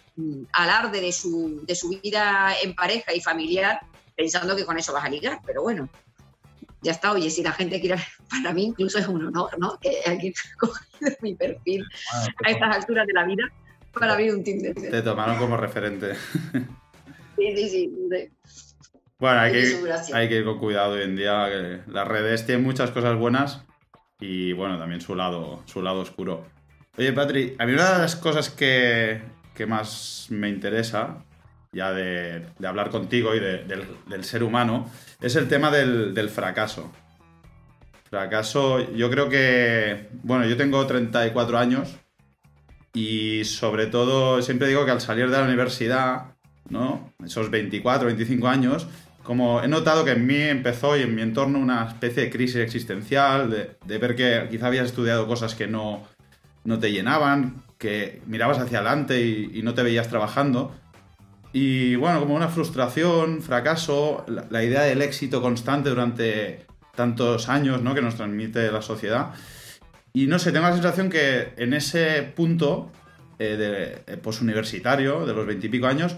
alarde 0.53 1.01
de 1.01 1.11
su, 1.11 1.65
de 1.67 1.75
su 1.75 1.89
vida 1.89 2.53
en 2.63 2.77
pareja 2.77 3.13
y 3.13 3.21
familiar, 3.21 3.81
pensando 4.17 4.55
que 4.55 4.65
con 4.65 4.79
eso 4.79 4.93
vas 4.93 5.05
a 5.05 5.09
ligar. 5.09 5.41
Pero 5.45 5.63
bueno, 5.63 5.89
ya 6.81 6.93
está. 6.93 7.11
Oye, 7.11 7.29
si 7.29 7.43
la 7.43 7.53
gente 7.53 7.81
quiere, 7.81 7.97
para 8.31 8.53
mí 8.53 8.67
incluso 8.67 8.99
es 8.99 9.09
un 9.09 9.27
honor, 9.27 9.59
¿no? 9.59 9.79
Que 9.81 10.01
alguien 10.07 10.33
cogido 10.59 11.17
mi 11.23 11.35
perfil 11.35 11.85
ah, 12.13 12.29
a 12.45 12.51
estas 12.51 12.77
alturas 12.77 13.05
de 13.07 13.15
la 13.15 13.25
vida 13.25 13.43
para 13.93 14.13
abrir 14.13 14.33
un 14.33 14.45
Tinder. 14.45 14.75
Te 14.75 15.03
tomaron 15.03 15.39
como 15.39 15.57
referente. 15.57 16.15
Sí, 17.37 17.57
sí, 17.57 17.69
sí. 18.11 18.31
Bueno, 19.21 19.39
hay 19.39 19.53
que, 19.53 20.37
ir 20.39 20.45
con 20.45 20.59
cuidado 20.59 20.95
hoy 20.95 21.03
en 21.03 21.15
día. 21.15 21.47
las 21.87 22.09
redes 22.09 22.47
tienen 22.47 22.65
muchas 22.65 22.91
cosas 22.91 23.19
buenas 23.19 23.63
y 24.19 24.55
bueno, 24.55 24.79
también 24.79 25.03
su 25.03 25.15
lado, 25.15 25.63
su 25.67 25.83
lado 25.83 26.01
oscuro. 26.01 26.47
Oye, 26.97 27.13
Patri, 27.13 27.55
a 27.59 27.67
mí 27.67 27.75
una 27.75 27.93
de 27.93 27.99
las 27.99 28.17
cosas 28.17 28.49
que, 28.49 29.21
más 29.69 30.29
me 30.31 30.49
interesa, 30.49 31.23
ya 31.71 31.93
de, 31.93 32.47
hablar 32.67 32.89
contigo 32.89 33.35
y 33.35 33.41
del, 33.41 34.25
ser 34.25 34.43
humano, 34.43 34.91
es 35.21 35.37
el 35.37 35.49
tema 35.49 35.71
del, 35.71 36.15
del 36.15 36.31
fracaso. 36.31 36.91
Fracaso, 38.09 38.91
yo 38.95 39.11
creo 39.11 39.29
que, 39.29 40.09
bueno, 40.23 40.47
yo 40.47 40.57
tengo 40.57 40.87
34 40.87 41.59
años 41.59 41.95
y 42.95 43.45
sobre 43.45 43.87
todo 43.87 44.41
siempre 44.41 44.67
digo 44.67 44.87
que 44.87 44.93
al 44.93 45.03
salir 45.03 45.29
de 45.29 45.37
la 45.37 45.45
universidad, 45.45 46.37
¿no? 46.71 47.13
Esos 47.23 47.51
24, 47.51 48.07
25 48.07 48.49
años, 48.49 48.89
como 49.23 49.63
he 49.63 49.69
notado 49.69 50.05
que 50.05 50.13
en 50.13 50.27
mí 50.27 50.37
empezó 50.37 50.97
y 50.97 51.03
en 51.03 51.15
mi 51.15 51.23
entorno 51.23 51.59
una 51.59 51.87
especie 51.89 52.25
de 52.25 52.31
crisis 52.31 52.57
existencial, 52.57 53.51
de, 53.51 53.99
ver 53.99 54.17
que 54.17 54.47
quizá 54.51 54.69
habías 54.69 54.87
estudiado 54.87 55.27
cosas 55.27 55.55
que 55.55 55.67
no, 55.67 56.07
no 56.65 56.79
te 56.79 56.91
llenaban, 56.91 57.63
que 57.79 58.23
mirabas 58.27 58.59
hacia 58.59 58.79
adelante 58.79 59.21
y, 59.23 59.63
no 59.63 59.75
te 59.75 59.83
veías 59.83 60.09
trabajando. 60.09 60.75
Y 61.53 61.97
bueno, 61.97 62.21
como 62.21 62.35
una 62.35 62.49
frustración, 62.49 63.43
fracaso, 63.43 64.25
la, 64.27 64.63
idea 64.63 64.83
del 64.83 65.03
éxito 65.03 65.43
constante 65.43 65.91
durante 65.91 66.67
tantos 66.95 67.49
años 67.49 67.83
¿no? 67.83 67.95
que 67.95 68.03
nos 68.03 68.17
transmite 68.17 68.71
la 68.71 68.83
sociedad. 68.83 69.33
Y 70.13 70.27
no 70.27 70.39
sé, 70.39 70.53
tengo 70.53 70.67
la 70.67 70.73
sensación 70.73 71.09
que 71.09 71.55
en 71.57 71.73
ese 71.75 72.23
punto 72.35 72.91
eh, 73.39 73.57
de 73.57 74.13
eh, 74.13 74.17
posuniversitario, 74.17 75.25
de 75.25 75.33
los 75.35 75.47
veintipico 75.47 75.87
años, 75.87 76.17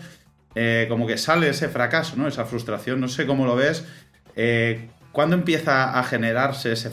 eh, 0.55 0.87
como 0.89 1.07
que 1.07 1.19
sale 1.19 1.49
ese 1.49 1.69
fracaso, 1.69 2.17
¿no? 2.17 2.29
Esa 2.29 2.45
frustración, 2.45 3.01
no 3.01 3.09
sé 3.09 3.27
cómo 3.27 3.47
lo 3.47 3.57
ves. 3.57 3.87
Eh, 4.37 4.89
¿Cuándo 5.13 5.37
empieza 5.37 5.99
a 5.99 6.03
generarse 6.05 6.73
ese, 6.73 6.91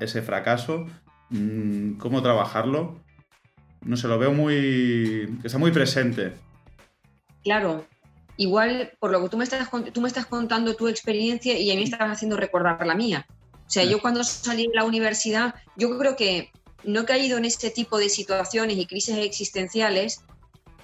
ese 0.00 0.22
fracaso? 0.22 0.86
Mm, 1.30 1.94
¿Cómo 1.94 2.22
trabajarlo? 2.22 3.00
No 3.82 3.96
sé, 3.96 4.08
lo 4.08 4.18
veo 4.18 4.32
muy... 4.32 5.38
está 5.44 5.58
muy 5.58 5.70
presente. 5.70 6.32
Claro, 7.44 7.86
igual 8.36 8.92
por 8.98 9.10
lo 9.10 9.22
que 9.22 9.28
tú 9.28 9.36
me 9.36 9.44
estás, 9.44 9.68
tú 9.92 10.00
me 10.00 10.08
estás 10.08 10.26
contando 10.26 10.74
tu 10.74 10.88
experiencia 10.88 11.58
y 11.58 11.70
a 11.70 11.74
mí 11.74 11.80
me 11.80 11.84
estás 11.84 12.10
haciendo 12.10 12.36
recordar 12.36 12.86
la 12.86 12.94
mía. 12.94 13.26
O 13.52 13.70
sea, 13.70 13.84
yo 13.84 14.00
cuando 14.00 14.24
salí 14.24 14.66
de 14.66 14.74
la 14.74 14.84
universidad, 14.84 15.54
yo 15.76 15.96
creo 15.98 16.16
que 16.16 16.50
no 16.84 17.00
he 17.00 17.04
caído 17.04 17.36
en 17.36 17.44
este 17.44 17.70
tipo 17.70 17.98
de 17.98 18.08
situaciones 18.08 18.78
y 18.78 18.86
crisis 18.86 19.18
existenciales 19.18 20.22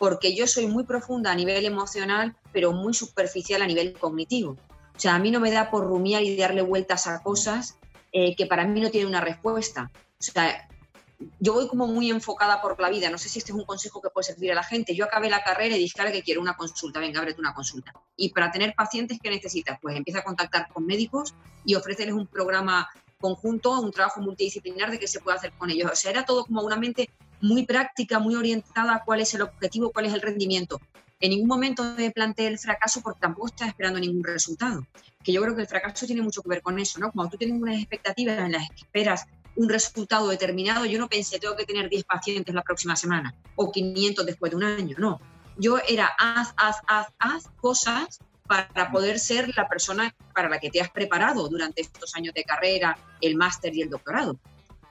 porque 0.05 0.35
yo 0.35 0.47
soy 0.47 0.67
muy 0.67 0.85
profunda 0.85 1.33
a 1.33 1.35
nivel 1.35 1.65
emocional, 1.65 2.37
pero 2.53 2.73
muy 2.73 2.93
superficial 2.93 3.63
a 3.63 3.67
nivel 3.67 3.95
cognitivo. 3.95 4.51
O 4.95 5.01
sea, 5.01 5.15
a 5.15 5.19
mí 5.19 5.31
no 5.31 5.41
me 5.41 5.51
da 5.51 5.71
por 5.71 5.87
rumiar 5.87 6.23
y 6.23 6.37
darle 6.37 6.61
vueltas 6.61 7.07
a 7.07 7.23
cosas 7.23 7.79
eh, 8.13 8.37
que 8.37 8.45
para 8.45 8.67
mí 8.67 8.83
no 8.83 8.91
tienen 8.91 9.09
una 9.09 9.23
respuesta. 9.23 9.91
O 9.95 10.23
sea, 10.23 10.69
yo 11.41 11.55
voy 11.55 11.69
como 11.69 11.87
muy 11.87 12.11
enfocada 12.11 12.61
por 12.61 12.79
la 12.79 12.91
vida. 12.91 13.09
No 13.09 13.17
sé 13.17 13.31
si 13.31 13.39
este 13.39 13.53
es 13.53 13.57
un 13.57 13.65
consejo 13.65 14.03
que 14.03 14.11
puede 14.11 14.27
servir 14.27 14.53
a 14.53 14.55
la 14.55 14.63
gente. 14.63 14.95
Yo 14.95 15.07
acabé 15.07 15.31
la 15.31 15.43
carrera 15.43 15.75
y 15.75 15.79
dije, 15.79 16.13
que 16.13 16.23
quiero 16.23 16.43
una 16.43 16.55
consulta, 16.55 17.01
venga, 17.01 17.21
ábrete 17.21 17.41
una 17.41 17.55
consulta. 17.55 17.95
Y 18.15 18.29
para 18.29 18.53
tener 18.53 18.75
pacientes, 18.75 19.19
¿qué 19.23 19.31
necesitas? 19.31 19.79
Pues 19.81 19.97
empieza 19.97 20.19
a 20.19 20.25
contactar 20.25 20.69
con 20.69 20.85
médicos 20.85 21.35
y 21.65 21.77
ofréceles 21.77 22.13
un 22.13 22.27
programa 22.27 22.91
conjunto, 23.19 23.81
un 23.81 23.91
trabajo 23.91 24.21
multidisciplinar 24.21 24.91
de 24.91 24.99
qué 24.99 25.09
se 25.09 25.21
puede 25.21 25.39
hacer 25.39 25.53
con 25.53 25.71
ellos. 25.71 25.91
O 25.91 25.97
sea, 25.97 26.11
era 26.11 26.27
todo 26.27 26.45
como 26.45 26.61
una 26.61 26.77
mente 26.77 27.09
muy 27.45 27.67
práctica, 27.67 28.19
muy 28.19 28.35
orientada 28.35 28.95
a 28.95 29.05
cuál 29.05 29.21
es 29.21 29.35
el 29.35 29.43
objetivo, 29.43 29.93
cuál 29.93 30.07
es 30.07 30.15
el 30.15 30.23
rendimiento. 30.23 30.81
En 31.21 31.31
ningún 31.31 31.49
momento 31.49 31.85
me 31.97 32.11
planteé 32.11 32.47
el 32.47 32.59
fracaso 32.59 33.03
porque 33.03 33.21
tampoco 33.21 33.49
estaba 33.49 33.69
esperando 33.69 34.01
ningún 34.01 34.25
resultado. 34.25 34.87
Que 35.23 35.33
yo 35.33 35.43
creo 35.43 35.55
que 35.55 35.61
el 35.61 35.69
fracaso 35.69 36.07
tiene 36.07 36.23
mucho 36.23 36.43
que 36.43 36.49
ver 36.49 36.63
con 36.63 36.79
eso, 36.79 36.99
¿no? 36.99 37.13
Cuando 37.13 37.33
tú 37.33 37.37
tienes 37.37 37.61
unas 37.61 37.77
expectativas 37.77 38.39
en 38.39 38.53
las 38.53 38.69
que 38.71 38.77
esperas 38.77 39.27
un 39.57 39.69
resultado 39.69 40.29
determinado, 40.29 40.87
yo 40.87 40.99
no 40.99 41.09
pensé, 41.09 41.39
tengo 41.39 41.55
que 41.55 41.67
tener 41.67 41.91
10 41.91 42.05
pacientes 42.05 42.55
la 42.55 42.63
próxima 42.63 42.97
semana 42.97 43.35
o 43.57 43.71
500 43.71 44.25
después 44.25 44.51
de 44.51 44.57
un 44.57 44.65
año, 44.65 44.97
no. 44.99 45.21
Yo 45.59 45.79
era 45.87 46.11
haz, 46.19 46.55
haz, 46.57 46.79
haz, 46.87 47.09
haz 47.19 47.45
cosas 47.61 48.21
para 48.49 48.91
poder 48.91 49.19
ser 49.19 49.55
la 49.55 49.69
persona 49.69 50.15
para 50.35 50.49
la 50.49 50.59
que 50.59 50.71
te 50.71 50.81
has 50.81 50.91
preparado 50.91 51.47
durante 51.49 51.83
estos 51.83 52.15
años 52.17 52.33
de 52.35 52.45
carrera, 52.45 52.99
el 53.21 53.37
máster 53.37 53.75
y 53.75 53.83
el 53.83 53.91
doctorado. 53.91 54.39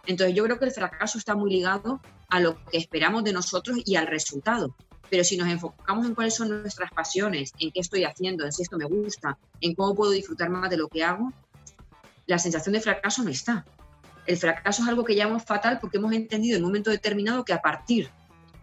Entonces 0.06 0.36
yo 0.36 0.44
creo 0.44 0.60
que 0.60 0.66
el 0.66 0.72
fracaso 0.72 1.18
está 1.18 1.36
muy 1.36 1.52
ligado 1.52 2.00
a 2.34 2.40
lo 2.40 2.58
que 2.66 2.80
esperamos 2.80 3.24
de 3.24 3.32
nosotros 3.32 3.78
y 3.86 3.96
al 3.96 4.08
resultado. 4.08 4.76
Pero 5.12 5.24
si 5.24 5.38
nos 5.38 5.48
enfocamos 5.50 6.08
en 6.08 6.16
cuáles 6.16 6.34
son 6.34 6.50
nuestras 6.50 6.90
pasiones, 6.90 7.54
en 7.60 7.70
qué 7.70 7.80
estoy 7.80 8.06
haciendo, 8.06 8.44
en 8.44 8.52
si 8.52 8.64
esto 8.64 8.76
me 8.76 8.86
gusta, 8.86 9.38
en 9.62 9.76
cómo 9.76 9.94
puedo 9.94 10.10
disfrutar 10.10 10.50
más 10.50 10.68
de 10.72 10.78
lo 10.78 10.88
que 10.88 11.04
hago, 11.04 11.32
la 12.26 12.40
sensación 12.40 12.74
de 12.74 12.82
fracaso 12.82 13.22
no 13.22 13.30
está. 13.30 13.66
El 14.26 14.38
fracaso 14.38 14.82
es 14.82 14.90
algo 14.90 15.04
que 15.04 15.14
llamamos 15.14 15.44
fatal 15.44 15.78
porque 15.80 15.98
hemos 15.98 16.12
entendido 16.12 16.58
en 16.58 16.64
un 16.64 16.70
momento 16.70 16.90
determinado 16.90 17.46
que 17.46 17.54
a 17.54 17.62
partir, 17.62 18.10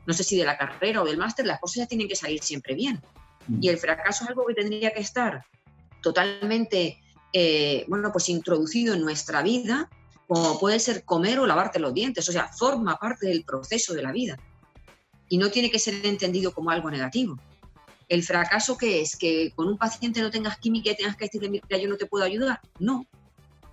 no 0.04 0.14
sé 0.14 0.24
si 0.24 0.36
de 0.36 0.44
la 0.44 0.58
carrera 0.58 1.02
o 1.02 1.04
del 1.04 1.16
máster, 1.16 1.46
las 1.46 1.60
cosas 1.60 1.76
ya 1.76 1.86
tienen 1.86 2.08
que 2.08 2.16
salir 2.16 2.42
siempre 2.42 2.74
bien. 2.74 3.00
Y 3.60 3.68
el 3.68 3.78
fracaso 3.78 4.24
es 4.24 4.30
algo 4.30 4.46
que 4.46 4.54
tendría 4.54 4.92
que 4.92 5.00
estar 5.00 5.44
totalmente, 6.02 7.00
eh, 7.32 7.84
bueno, 7.86 8.10
pues 8.10 8.28
introducido 8.30 8.94
en 8.94 9.02
nuestra 9.02 9.42
vida, 9.42 9.88
como 10.30 10.60
puede 10.60 10.78
ser 10.78 11.02
comer 11.04 11.40
o 11.40 11.46
lavarte 11.48 11.80
los 11.80 11.92
dientes, 11.92 12.28
o 12.28 12.30
sea, 12.30 12.46
forma 12.46 12.96
parte 12.98 13.26
del 13.26 13.42
proceso 13.42 13.94
de 13.94 14.02
la 14.04 14.12
vida. 14.12 14.38
Y 15.28 15.38
no 15.38 15.50
tiene 15.50 15.72
que 15.72 15.80
ser 15.80 16.06
entendido 16.06 16.54
como 16.54 16.70
algo 16.70 16.88
negativo. 16.88 17.36
¿El 18.08 18.22
fracaso 18.22 18.78
qué 18.78 19.00
es? 19.00 19.16
¿Que 19.16 19.50
con 19.56 19.66
un 19.66 19.76
paciente 19.76 20.20
no 20.20 20.30
tengas 20.30 20.58
química 20.58 20.92
y 20.92 20.96
tengas 20.96 21.16
que 21.16 21.24
decirle, 21.24 21.48
mira, 21.48 21.82
yo 21.82 21.88
no 21.88 21.96
te 21.96 22.06
puedo 22.06 22.24
ayudar? 22.24 22.60
No. 22.78 23.04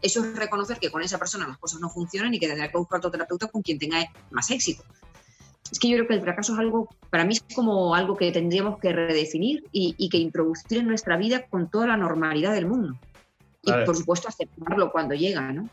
Eso 0.01 0.25
es 0.25 0.35
reconocer 0.35 0.79
que 0.79 0.89
con 0.89 1.03
esa 1.03 1.19
persona 1.19 1.47
las 1.47 1.59
cosas 1.59 1.79
no 1.79 1.91
funcionan 1.91 2.33
y 2.33 2.39
que 2.39 2.47
tendrá 2.47 2.71
que 2.71 2.77
buscar 2.79 2.97
otro 2.97 3.11
terapeuta 3.11 3.45
con 3.49 3.61
quien 3.61 3.77
tenga 3.77 4.11
más 4.31 4.49
éxito 4.49 4.83
es 5.71 5.77
que 5.77 5.89
yo 5.89 5.97
creo 5.97 6.07
que 6.07 6.13
el 6.15 6.21
fracaso 6.21 6.53
es 6.53 6.59
algo, 6.59 6.87
para 7.09 7.25
mí 7.25 7.33
es 7.33 7.43
como 7.53 7.93
algo 7.93 8.15
que 8.15 8.31
tendríamos 8.31 8.79
que 8.79 8.93
redefinir 8.93 9.65
y, 9.73 10.09
que 10.09 10.17
introducir 10.17 10.79
en 10.79 10.87
nuestra 10.87 11.17
vida 11.17 11.45
con 11.47 11.69
toda 11.69 11.87
la 11.87 11.97
normalidad 11.97 12.53
del 12.53 12.67
mundo. 12.67 12.97
Y 13.63 13.71
por 13.85 13.97
supuesto 13.97 14.29
aceptarlo 14.29 14.93
cuando 14.93 15.13
llega, 15.13 15.51
¿no? 15.51 15.69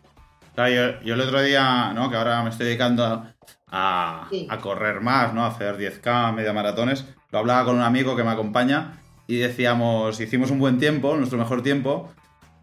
Claro, 0.54 1.00
yo, 1.02 1.14
el 1.14 1.20
otro 1.20 1.42
día, 1.42 1.92
¿no? 1.94 2.11
que 2.11 2.16
ahora 2.16 2.42
me 2.42 2.50
estoy 2.50 2.66
dedicando 2.66 3.26
a, 3.70 4.28
correr 4.61 5.00
más, 5.00 5.34
¿no? 5.34 5.44
a 5.44 5.49
hacer 5.49 5.76
10K, 5.76 6.32
media 6.32 6.52
maratones, 6.52 7.06
lo 7.30 7.40
hablaba 7.40 7.64
con 7.64 7.76
un 7.76 7.82
amigo 7.82 8.14
que 8.14 8.23
me 8.23 8.30
acompaña 8.30 9.00
y 9.26 9.38
decíamos, 9.38 10.20
hicimos 10.20 10.50
un 10.50 10.61
buen 10.61 10.78
tiempo, 10.78 11.16
nuestro 11.16 11.38
mejor 11.38 11.62
tiempo, 11.62 12.12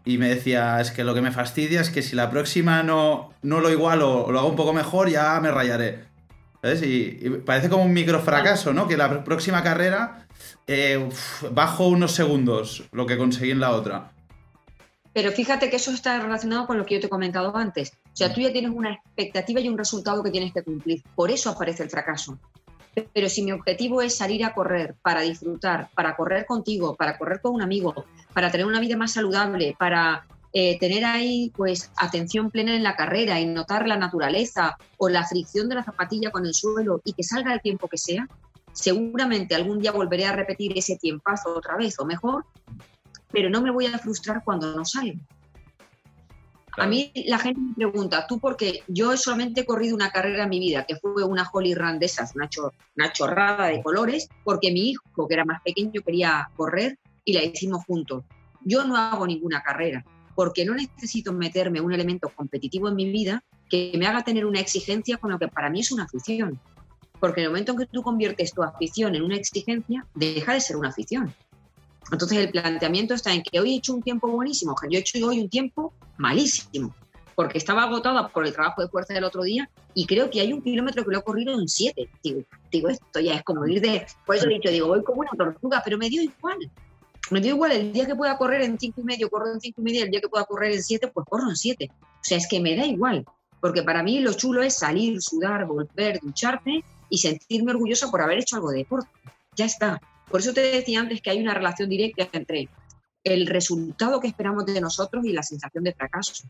y 0.04 0.18
me 0.18 0.28
decía, 0.28 0.80
es 0.80 0.90
que 0.90 1.04
lo 1.04 1.14
que 1.14 1.20
me 1.20 1.30
fastidia 1.30 1.80
es 1.80 1.90
que 1.90 2.02
si 2.02 2.16
la 2.16 2.30
próxima 2.30 2.82
no, 2.82 3.30
no 3.42 3.60
lo 3.60 3.70
igualo 3.70 4.24
o 4.24 4.32
lo 4.32 4.38
hago 4.38 4.48
un 4.48 4.56
poco 4.56 4.72
mejor, 4.72 5.08
ya 5.08 5.38
me 5.40 5.50
rayaré. 5.50 6.04
Y, 6.64 7.30
parece 7.40 7.68
como 7.68 7.84
un 7.84 7.92
micro 7.92 8.20
fracaso, 8.20 8.72
¿no? 8.72 8.86
Que 8.86 8.96
la 8.96 9.24
próxima 9.24 9.62
carrera 9.62 10.26
eh, 10.66 11.08
bajo 11.50 11.88
unos 11.88 12.12
segundos 12.12 12.84
lo 12.92 13.06
que 13.06 13.18
conseguí 13.18 13.50
en 13.50 13.60
la 13.60 13.72
otra. 13.72 14.12
Pero 15.12 15.30
fíjate 15.30 15.68
que 15.68 15.76
eso 15.76 15.90
está 15.90 16.18
relacionado 16.20 16.66
con 16.66 16.78
lo 16.78 16.86
que 16.86 16.94
yo 16.94 17.00
te 17.00 17.06
he 17.06 17.10
comentado 17.10 17.54
antes. 17.56 17.92
O 18.06 18.16
sea, 18.16 18.32
tú 18.32 18.40
ya 18.40 18.52
tienes 18.52 18.70
una 18.70 18.94
expectativa 18.94 19.60
y 19.60 19.68
un 19.68 19.76
resultado 19.76 20.22
que 20.22 20.30
tienes 20.30 20.52
que 20.52 20.62
cumplir. 20.62 21.02
Por 21.14 21.30
eso 21.30 21.50
aparece 21.50 21.82
el 21.82 21.90
fracaso. 21.90 22.38
Pero 23.12 23.28
si 23.28 23.42
mi 23.42 23.52
objetivo 23.52 24.02
es 24.02 24.16
salir 24.16 24.44
a 24.44 24.54
correr 24.54 24.94
para 25.02 25.22
disfrutar, 25.22 25.90
para 25.94 26.14
correr 26.16 26.46
contigo, 26.46 26.94
para 26.94 27.16
correr 27.16 27.40
con 27.40 27.54
un 27.54 27.62
amigo, 27.62 28.04
para 28.34 28.50
tener 28.50 28.66
una 28.66 28.80
vida 28.80 28.96
más 28.96 29.12
saludable, 29.12 29.74
para 29.78 30.26
eh, 30.52 30.78
tener 30.78 31.04
ahí 31.04 31.50
pues 31.56 31.90
atención 31.96 32.50
plena 32.50 32.76
en 32.76 32.82
la 32.82 32.94
carrera 32.94 33.40
y 33.40 33.46
notar 33.46 33.88
la 33.88 33.96
naturaleza 33.96 34.76
o 34.98 35.08
la 35.08 35.26
fricción 35.26 35.68
de 35.70 35.76
la 35.76 35.84
zapatilla 35.84 36.30
con 36.30 36.44
el 36.44 36.52
suelo 36.52 37.00
y 37.04 37.14
que 37.14 37.22
salga 37.22 37.54
el 37.54 37.62
tiempo 37.62 37.88
que 37.88 37.96
sea, 37.96 38.28
seguramente 38.72 39.54
algún 39.54 39.80
día 39.80 39.92
volveré 39.92 40.26
a 40.26 40.32
repetir 40.32 40.76
ese 40.76 40.96
tiempazo 40.96 41.54
otra 41.56 41.76
vez 41.76 41.98
o 41.98 42.04
mejor, 42.04 42.44
pero 43.32 43.50
no 43.50 43.62
me 43.62 43.70
voy 43.70 43.86
a 43.86 43.98
frustrar 43.98 44.42
cuando 44.44 44.74
no 44.76 44.84
salga. 44.84 45.18
A 46.78 46.86
mí 46.86 47.12
la 47.26 47.38
gente 47.38 47.60
me 47.60 47.74
pregunta, 47.74 48.26
tú 48.26 48.38
porque 48.38 48.82
yo 48.88 49.16
solamente 49.16 49.60
he 49.60 49.66
corrido 49.66 49.94
una 49.94 50.10
carrera 50.10 50.44
en 50.44 50.50
mi 50.50 50.58
vida, 50.58 50.86
que 50.86 50.96
fue 50.96 51.22
una 51.22 51.48
Holy 51.52 51.74
Run 51.74 51.98
de 51.98 52.06
esas, 52.06 52.34
una, 52.34 52.48
una 52.96 53.12
chorrada 53.12 53.66
de 53.66 53.82
colores, 53.82 54.28
porque 54.42 54.72
mi 54.72 54.90
hijo, 54.90 55.28
que 55.28 55.34
era 55.34 55.44
más 55.44 55.60
pequeño, 55.62 56.00
quería 56.00 56.48
correr 56.56 56.98
y 57.24 57.34
la 57.34 57.42
hicimos 57.42 57.84
juntos. 57.84 58.24
Yo 58.64 58.84
no 58.84 58.96
hago 58.96 59.26
ninguna 59.26 59.62
carrera 59.62 60.04
porque 60.34 60.64
no 60.64 60.74
necesito 60.74 61.32
meterme 61.32 61.80
un 61.80 61.92
elemento 61.92 62.30
competitivo 62.34 62.88
en 62.88 62.96
mi 62.96 63.10
vida 63.10 63.44
que 63.68 63.92
me 63.98 64.06
haga 64.06 64.24
tener 64.24 64.46
una 64.46 64.60
exigencia 64.60 65.18
con 65.18 65.30
lo 65.30 65.38
que 65.38 65.48
para 65.48 65.68
mí 65.68 65.80
es 65.80 65.92
una 65.92 66.04
afición. 66.04 66.58
Porque 67.20 67.40
en 67.40 67.44
el 67.44 67.50
momento 67.50 67.72
en 67.72 67.78
que 67.78 67.86
tú 67.86 68.02
conviertes 68.02 68.52
tu 68.52 68.62
afición 68.62 69.14
en 69.14 69.22
una 69.22 69.36
exigencia, 69.36 70.06
deja 70.14 70.54
de 70.54 70.60
ser 70.60 70.76
una 70.76 70.88
afición. 70.88 71.34
Entonces 72.12 72.38
el 72.38 72.50
planteamiento 72.50 73.14
está 73.14 73.32
en 73.32 73.42
que 73.42 73.58
hoy 73.58 73.72
he 73.72 73.76
hecho 73.78 73.94
un 73.94 74.02
tiempo 74.02 74.28
buenísimo, 74.28 74.76
yo 74.88 74.98
he 74.98 75.00
hecho 75.00 75.26
hoy 75.26 75.40
un 75.40 75.48
tiempo 75.48 75.94
malísimo, 76.18 76.94
porque 77.34 77.56
estaba 77.56 77.84
agotada 77.84 78.28
por 78.28 78.46
el 78.46 78.52
trabajo 78.52 78.82
de 78.82 78.88
fuerza 78.88 79.14
del 79.14 79.24
otro 79.24 79.42
día 79.42 79.70
y 79.94 80.06
creo 80.06 80.28
que 80.28 80.40
hay 80.40 80.52
un 80.52 80.62
kilómetro 80.62 81.04
que 81.04 81.10
lo 81.10 81.18
he 81.20 81.22
corrido 81.22 81.58
en 81.58 81.66
siete. 81.66 82.10
Digo, 82.22 82.42
digo 82.70 82.90
esto 82.90 83.18
ya 83.18 83.34
es 83.34 83.42
como 83.42 83.66
ir 83.66 83.80
de, 83.80 84.06
por 84.26 84.36
eso 84.36 84.46
he 84.46 84.54
dicho, 84.54 84.70
digo, 84.70 84.88
voy 84.88 85.02
como 85.02 85.22
una 85.22 85.30
tortuga, 85.30 85.80
pero 85.82 85.96
me 85.96 86.10
dio 86.10 86.22
igual, 86.22 86.58
me 87.30 87.40
dio 87.40 87.54
igual, 87.54 87.72
el 87.72 87.92
día 87.94 88.06
que 88.06 88.14
pueda 88.14 88.36
correr 88.36 88.60
en 88.60 88.78
cinco 88.78 89.00
y 89.00 89.04
medio, 89.04 89.30
corro 89.30 89.50
en 89.50 89.60
cinco 89.60 89.80
y 89.80 89.84
medio, 89.84 90.04
el 90.04 90.10
día 90.10 90.20
que 90.20 90.28
pueda 90.28 90.44
correr 90.44 90.72
en 90.72 90.82
siete, 90.82 91.08
pues 91.08 91.26
corro 91.26 91.48
en 91.48 91.56
siete. 91.56 91.90
O 91.90 92.24
sea, 92.24 92.36
es 92.36 92.46
que 92.46 92.60
me 92.60 92.76
da 92.76 92.84
igual, 92.84 93.24
porque 93.60 93.82
para 93.82 94.02
mí 94.02 94.20
lo 94.20 94.34
chulo 94.34 94.62
es 94.62 94.76
salir, 94.76 95.22
sudar, 95.22 95.64
volver, 95.64 96.20
ducharte 96.20 96.84
y 97.08 97.18
sentirme 97.18 97.72
orgullosa 97.72 98.10
por 98.10 98.20
haber 98.20 98.40
hecho 98.40 98.56
algo 98.56 98.70
de 98.70 98.78
deporte. 98.78 99.08
Ya 99.56 99.64
está. 99.64 99.98
Por 100.28 100.40
eso 100.40 100.52
te 100.52 100.60
decía 100.60 101.00
antes 101.00 101.20
que 101.20 101.30
hay 101.30 101.40
una 101.40 101.54
relación 101.54 101.88
directa 101.88 102.28
entre 102.32 102.68
el 103.24 103.46
resultado 103.46 104.20
que 104.20 104.28
esperamos 104.28 104.66
de 104.66 104.80
nosotros 104.80 105.24
y 105.24 105.32
la 105.32 105.42
sensación 105.42 105.84
de 105.84 105.92
fracaso. 105.92 106.48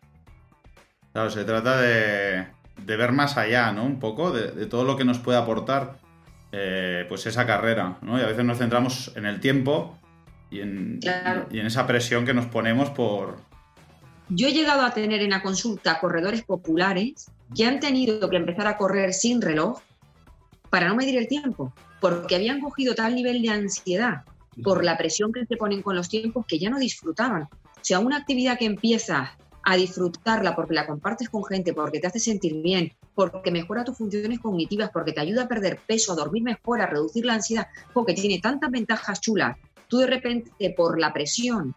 Claro, 1.13 1.31
se 1.31 1.45
trata 1.45 1.81
de, 1.81 2.47
ver 2.87 3.13
más 3.13 3.37
allá, 3.37 3.73
¿no? 3.73 3.85
Un 3.85 3.99
poco 3.99 4.31
de, 4.33 4.67
todo 4.67 4.85
lo 4.85 4.97
que 4.97 5.05
nos 5.05 5.19
puede 5.19 5.39
aportar 5.39 5.99
eh, 6.53 7.05
pues 7.09 7.27
esa 7.27 7.47
carrera, 7.47 7.99
¿no? 8.03 8.19
Y 8.19 8.23
a 8.23 8.27
veces 8.27 8.45
nos 8.45 8.59
centramos 8.59 9.13
en 9.17 9.27
el 9.27 9.41
tiempo 9.41 9.99
y 10.51 10.61
en, 10.61 11.01
y 11.51 11.59
en 11.59 11.67
esa 11.67 11.87
presión 11.87 12.25
que 12.25 12.35
nos 12.35 12.47
ponemos 12.47 12.91
por... 12.91 13.41
Yo 14.29 14.49
he 14.49 14.53
llegado 14.53 14.83
a 14.83 14.95
tener 14.95 15.21
en 15.21 15.31
la 15.31 15.43
consulta 15.43 15.99
corredores 16.01 16.43
populares 16.43 17.31
que 17.55 17.67
han 17.67 17.81
tenido 17.81 18.31
que 18.31 18.37
empezar 18.37 18.67
a 18.67 18.79
correr 18.79 19.13
sin 19.13 19.43
reloj 19.43 19.81
para 20.71 20.89
no 20.89 20.95
medir 20.95 21.19
el 21.19 21.29
tiempo, 21.29 21.75
porque 22.03 22.35
habían 22.35 22.61
cogido 22.61 22.95
tal 22.95 23.15
nivel 23.15 23.41
de 23.41 23.49
ansiedad 23.49 24.25
por 24.63 24.85
la 24.85 24.99
presión 24.99 25.33
que 25.33 25.47
se 25.47 25.57
ponen 25.57 25.81
con 25.81 25.97
los 25.97 26.11
tiempos 26.11 26.45
que 26.47 26.59
ya 26.59 26.69
no 26.69 26.79
disfrutaban. 26.79 27.45
O 27.45 27.81
sea, 27.81 28.01
una 28.01 28.19
actividad 28.19 28.59
que 28.59 28.67
empiezas 28.67 29.31
a 29.65 29.77
disfrutarla 29.77 30.57
porque 30.57 30.75
la 30.75 30.87
compartes 30.87 31.31
con 31.31 31.45
gente, 31.45 31.73
porque 31.73 32.01
te 32.01 32.09
hace 32.09 32.19
sentir 32.19 32.61
bien, 32.61 32.93
porque 33.15 33.53
mejora 33.53 33.85
tus 33.85 33.97
funciones 33.97 34.41
cognitivas, 34.41 34.91
porque 34.91 35.13
te 35.13 35.21
ayuda 35.21 35.45
a 35.45 35.49
perder 35.49 35.79
peso, 35.87 36.13
a 36.13 36.17
dormir 36.17 36.43
mejor, 36.43 36.81
a 36.81 36.87
reducir 36.87 37.25
la 37.25 37.35
ansiedad, 37.35 37.69
porque 37.95 38.15
tiene 38.15 38.41
tantas 38.41 38.71
ventajas 38.71 39.21
chulas 39.21 39.57
tú 39.93 39.99
de 39.99 40.07
repente 40.07 40.51
por 40.75 40.99
la 40.99 41.13
presión, 41.13 41.75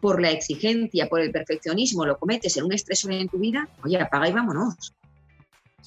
por 0.00 0.22
la 0.22 0.30
exigencia, 0.30 1.06
por 1.06 1.20
el 1.20 1.30
perfeccionismo, 1.30 2.06
lo 2.06 2.18
cometes 2.18 2.56
en 2.56 2.64
un 2.64 2.72
estresor 2.72 3.12
en 3.12 3.28
tu 3.28 3.38
vida, 3.38 3.68
oye, 3.84 4.00
apaga 4.00 4.26
y 4.26 4.32
vámonos. 4.32 4.94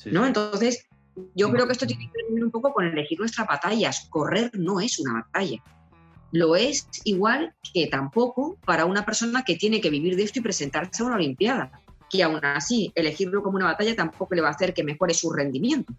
¿No? 0.06 0.26
Entonces, 0.28 0.86
yo 1.36 1.52
creo 1.52 1.66
que 1.66 1.74
esto 1.74 1.86
tiene 1.88 2.10
que 2.12 2.34
ver 2.34 2.44
un 2.44 2.52
poco 2.52 2.74
con 2.74 2.86
elegir 2.86 3.20
nuestras 3.20 3.48
batallas. 3.48 4.08
Correr 4.10 4.52
no 4.54 4.80
es 4.80 5.00
una 5.00 5.14
batalla. 5.14 5.62
Lo 6.32 6.56
es 6.56 6.88
igual 7.04 7.54
que 7.74 7.88
tampoco 7.88 8.58
para 8.66 8.86
una 8.86 9.06
persona 9.06 9.44
que 9.44 9.56
tiene 9.56 9.82
que 9.82 9.90
vivir 9.90 10.16
de 10.16 10.24
esto 10.24 10.40
y 10.40 10.42
presentarse 10.42 11.04
a 11.04 11.06
una 11.06 11.16
Olimpiada, 11.16 11.72
que 12.10 12.24
aún 12.24 12.44
así 12.44 12.92
elegirlo 12.96 13.44
como 13.44 13.58
una 13.58 13.66
batalla 13.66 13.96
tampoco 13.96 14.34
le 14.36 14.42
va 14.42 14.48
a 14.48 14.52
hacer 14.52 14.74
que 14.74 14.84
mejore 14.84 15.14
su 15.14 15.32
rendimiento. 15.32 15.94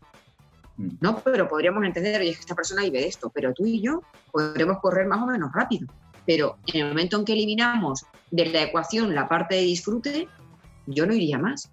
¿no? 0.76 1.20
Pero 1.20 1.48
podríamos 1.48 1.84
entender, 1.84 2.20
oye, 2.20 2.32
que 2.32 2.40
esta 2.40 2.54
persona 2.54 2.82
vive 2.82 3.00
de 3.00 3.08
esto, 3.08 3.30
pero 3.30 3.52
tú 3.52 3.66
y 3.66 3.80
yo 3.80 4.02
podremos 4.30 4.78
correr 4.80 5.06
más 5.06 5.22
o 5.22 5.26
menos 5.26 5.50
rápido. 5.52 5.86
Pero 6.26 6.58
en 6.66 6.82
el 6.82 6.88
momento 6.88 7.18
en 7.18 7.24
que 7.24 7.32
eliminamos 7.32 8.04
de 8.30 8.46
la 8.46 8.62
ecuación 8.62 9.14
la 9.14 9.28
parte 9.28 9.56
de 9.56 9.62
disfrute, 9.62 10.28
yo 10.86 11.06
no 11.06 11.14
iría 11.14 11.38
más. 11.38 11.70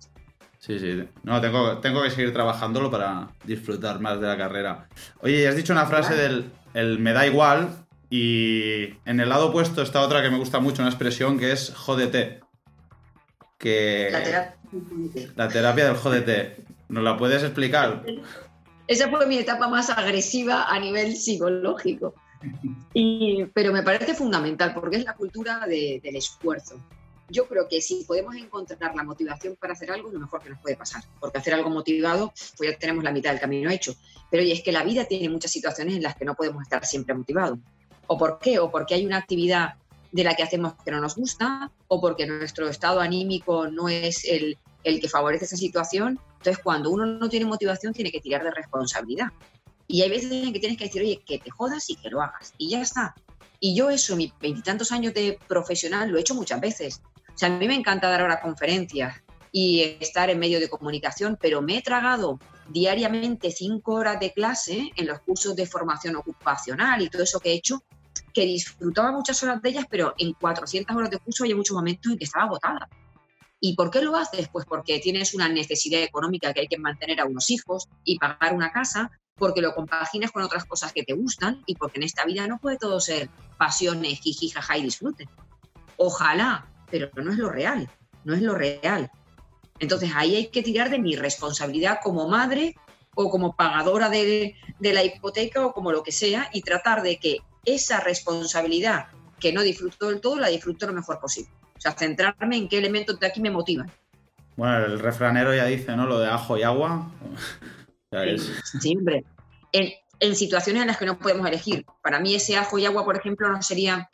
Sí, 0.60 0.78
sí. 0.78 1.04
No, 1.24 1.40
tengo, 1.40 1.78
tengo 1.80 2.04
que 2.04 2.12
seguir 2.12 2.34
trabajándolo 2.34 2.92
para 2.92 3.30
disfrutar 3.46 4.00
más 4.00 4.20
de 4.20 4.28
la 4.28 4.38
carrera. 4.38 4.88
Oye, 5.22 5.48
has 5.48 5.56
dicho 5.56 5.74
una 5.74 5.86
frase 5.86 6.16
del 6.16 6.52
el 6.74 7.00
me 7.00 7.14
da 7.14 7.26
igual 7.26 7.86
y 8.10 8.94
en 9.06 9.20
el 9.20 9.30
lado 9.30 9.48
opuesto 9.48 9.82
está 9.82 10.02
otra 10.02 10.22
que 10.22 10.30
me 10.30 10.38
gusta 10.38 10.60
mucho, 10.60 10.82
una 10.82 10.90
expresión 10.90 11.40
que 11.40 11.52
es 11.52 11.74
jódete. 11.74 12.42
que... 13.58 14.10
La 14.12 14.24
terapia, 14.24 14.56
la 15.36 15.48
terapia 15.48 15.86
del 15.86 15.96
jódete. 15.96 16.58
¿Nos 16.90 17.04
la 17.04 17.18
puedes 17.18 17.44
explicar? 17.44 18.04
Esa 18.88 19.10
fue 19.10 19.26
mi 19.28 19.38
etapa 19.38 19.68
más 19.68 19.90
agresiva 19.90 20.64
a 20.64 20.80
nivel 20.80 21.16
psicológico. 21.16 22.16
pero 23.54 23.72
me 23.72 23.84
parece 23.84 24.14
fundamental 24.14 24.74
porque 24.74 24.98
es 24.98 25.06
la 25.06 25.14
cultura 25.14 25.66
del 25.68 26.16
esfuerzo. 26.16 26.82
Yo 27.30 27.48
creo 27.48 27.68
que 27.68 27.82
si 27.82 28.04
podemos 28.06 28.36
encontrar 28.36 28.96
la 28.96 29.04
motivación 29.04 29.56
para 29.56 29.74
hacer 29.74 29.92
algo, 29.92 30.10
lo 30.12 30.20
mejor 30.20 30.42
que 30.42 30.50
nos 30.50 30.60
puede 30.60 30.76
pasar. 30.76 31.04
Porque 31.20 31.38
hacer 31.38 31.54
algo 31.54 31.70
motivado, 31.70 32.34
pues 32.58 32.72
ya 32.72 32.78
tenemos 32.78 33.04
la 33.04 33.12
mitad 33.12 33.32
del 33.32 33.40
camino 33.40 33.70
hecho. 33.70 33.94
Pero 34.32 34.44
y 34.44 34.52
es 34.52 34.62
que 34.64 34.72
la 34.72 34.84
vida 34.84 35.06
tiene 35.06 35.30
muchas 35.30 35.52
situaciones 35.52 35.96
en 35.96 36.04
las 36.04 36.16
que 36.16 36.26
no 36.26 36.36
podemos 36.36 36.64
estar 36.64 36.86
siempre 36.86 37.14
motivados. 37.14 37.60
¿O 38.08 38.18
por 38.18 38.40
qué? 38.40 38.60
O 38.60 38.72
porque 38.72 38.96
hay 38.96 39.06
una 39.06 39.18
actividad 39.18 39.76
de 40.12 40.24
la 40.24 40.36
que 40.36 40.44
hacemos 40.44 40.74
que 40.84 40.92
no 40.92 41.00
nos 41.00 41.16
gusta, 41.16 41.72
o 41.88 42.02
porque 42.02 42.26
nuestro 42.26 42.68
estado 42.68 43.00
anímico 43.00 43.68
no 43.68 43.90
es 43.90 44.26
el, 44.26 44.58
el 44.84 45.00
que 45.00 45.08
favorece 45.08 45.46
esa 45.46 45.58
situación. 45.58 46.20
Entonces, 46.38 46.64
cuando 46.64 46.90
uno 46.90 47.06
no 47.06 47.30
tiene 47.30 47.46
motivación, 47.46 47.94
tiene 47.94 48.12
que 48.12 48.20
tirar 48.20 48.44
de 48.44 48.52
responsabilidad. 48.52 49.28
Y 49.88 50.02
hay 50.02 50.10
veces 50.10 50.32
en 50.32 50.54
que 50.54 50.60
tienes 50.60 50.78
que 50.78 50.86
decir, 50.86 51.02
oye, 51.02 51.22
que 51.26 51.40
te 51.40 51.50
jodas 51.50 51.90
y 51.90 51.96
que 51.96 52.10
lo 52.10 52.22
hagas. 52.22 52.54
Y 52.58 52.70
ya 52.70 52.82
está. 52.82 53.16
Y 53.60 53.76
yo 53.76 53.90
eso, 53.90 54.16
mis 54.16 54.32
veintitantos 54.40 54.92
años 54.92 55.14
de 55.14 55.38
profesional, 55.48 56.10
lo 56.10 56.18
he 56.18 56.22
hecho 56.22 56.36
muchas 56.36 56.62
veces. 56.62 57.02
Sea, 57.40 57.48
a 57.48 57.58
mí 57.58 57.70
me 57.70 57.76
encanta 57.76 58.10
dar 58.10 58.20
ahora 58.20 58.42
conferencias 58.42 59.24
y 59.54 59.96
estar 60.02 60.30
en 60.30 60.40
medio 60.40 60.60
de 60.60 60.68
comunicación, 60.68 61.38
pero 61.40 61.62
me 61.62 61.78
he 61.78 61.82
tragado 61.82 62.38
diariamente 62.68 63.50
cinco 63.50 63.94
horas 63.94 64.20
de 64.20 64.34
clase 64.34 64.92
en 64.94 65.08
los 65.08 65.22
cursos 65.22 65.56
de 65.56 65.66
formación 65.66 66.18
ocupacional 66.18 67.02
y 67.02 67.10
todo 67.10 67.24
eso 67.24 67.40
que 67.40 67.52
he 67.52 67.54
hecho, 67.54 67.82
que 68.34 68.42
disfrutaba 68.42 69.14
muchas 69.14 69.42
horas 69.42 69.62
de 69.62 69.70
ellas, 69.70 69.86
pero 69.90 70.14
en 70.18 70.34
400 70.34 70.94
horas 70.94 71.10
de 71.12 71.20
curso 71.20 71.46
hay 71.46 71.54
muchos 71.54 71.74
momentos 71.78 72.12
en 72.12 72.18
que 72.18 72.26
estaba 72.26 72.44
agotada. 72.44 72.90
¿Y 73.62 73.74
por 73.74 73.90
qué 73.90 74.02
lo 74.02 74.18
haces? 74.18 74.50
Pues 74.50 74.66
porque 74.66 75.00
tienes 75.00 75.34
una 75.34 75.48
necesidad 75.48 76.02
económica 76.04 76.54
que 76.54 76.60
hay 76.60 76.68
que 76.68 76.78
mantener 76.78 77.22
a 77.22 77.26
unos 77.26 77.50
hijos 77.52 77.88
y 78.04 78.20
pagar 78.20 78.54
una 78.54 78.74
casa, 78.74 79.12
porque 79.36 79.62
lo 79.62 79.74
compaginas 79.74 80.34
con 80.34 80.44
otras 80.44 80.66
cosas 80.66 80.92
que 80.92 81.04
te 81.04 81.14
gustan 81.14 81.64
y 81.66 81.76
porque 81.76 82.00
en 82.00 82.04
esta 82.04 82.26
vida 82.26 82.48
no 82.48 82.58
puede 82.58 82.78
todo 82.78 83.00
ser 83.00 83.30
pasiones, 83.58 84.20
jiji, 84.20 84.50
jaja 84.50 84.78
y 84.78 84.82
disfrute. 84.82 85.30
Ojalá, 85.96 86.68
pero 86.90 87.10
no 87.16 87.32
es 87.32 87.38
lo 87.38 87.50
real, 87.50 87.90
no 88.24 88.34
es 88.34 88.42
lo 88.42 88.56
real. 88.56 89.12
Entonces 89.80 90.12
ahí 90.16 90.36
hay 90.36 90.48
que 90.48 90.64
tirar 90.64 90.90
de 90.90 91.00
mi 91.00 91.16
responsabilidad 91.16 92.00
como 92.04 92.28
madre 92.28 92.76
o 93.16 93.30
como 93.30 93.56
pagadora 93.56 94.10
de, 94.10 94.56
de 94.80 94.94
la 94.94 95.04
hipoteca 95.04 95.66
o 95.66 95.74
como 95.74 95.92
lo 95.92 96.04
que 96.04 96.12
sea 96.12 96.50
y 96.54 96.62
tratar 96.62 97.02
de 97.02 97.18
que 97.18 97.38
esa 97.66 98.00
responsabilidad 98.00 99.08
que 99.40 99.54
no 99.54 99.62
disfruto 99.62 100.10
del 100.10 100.22
todo 100.22 100.38
la 100.38 100.50
disfruto 100.50 100.88
lo 100.88 100.94
mejor 100.94 101.20
posible. 101.20 101.52
O 101.78 101.82
sea, 101.82 101.94
centrarme 101.94 102.58
en 102.58 102.68
qué 102.68 102.78
elementos 102.78 103.20
de 103.20 103.28
aquí 103.28 103.40
me 103.42 103.52
motivan. 103.52 103.90
Bueno, 104.58 104.86
el 104.86 105.00
refranero 105.00 105.56
ya 105.56 105.66
dice, 105.66 105.96
¿no? 105.96 106.06
Lo 106.06 106.20
de 106.20 106.28
ajo 106.28 106.58
y 106.58 106.64
agua. 106.64 107.10
Siempre. 108.82 109.24
En, 109.72 110.36
situaciones 110.36 110.82
en 110.82 110.88
las 110.88 110.98
que 110.98 111.06
no 111.06 111.18
podemos 111.18 111.48
elegir. 111.48 111.86
Para 112.04 112.20
mí 112.20 112.36
ese 112.36 112.58
ajo 112.58 112.78
y 112.78 112.86
agua, 112.86 113.06
por 113.06 113.16
ejemplo, 113.16 113.50
no 113.50 113.62
sería 113.62 114.10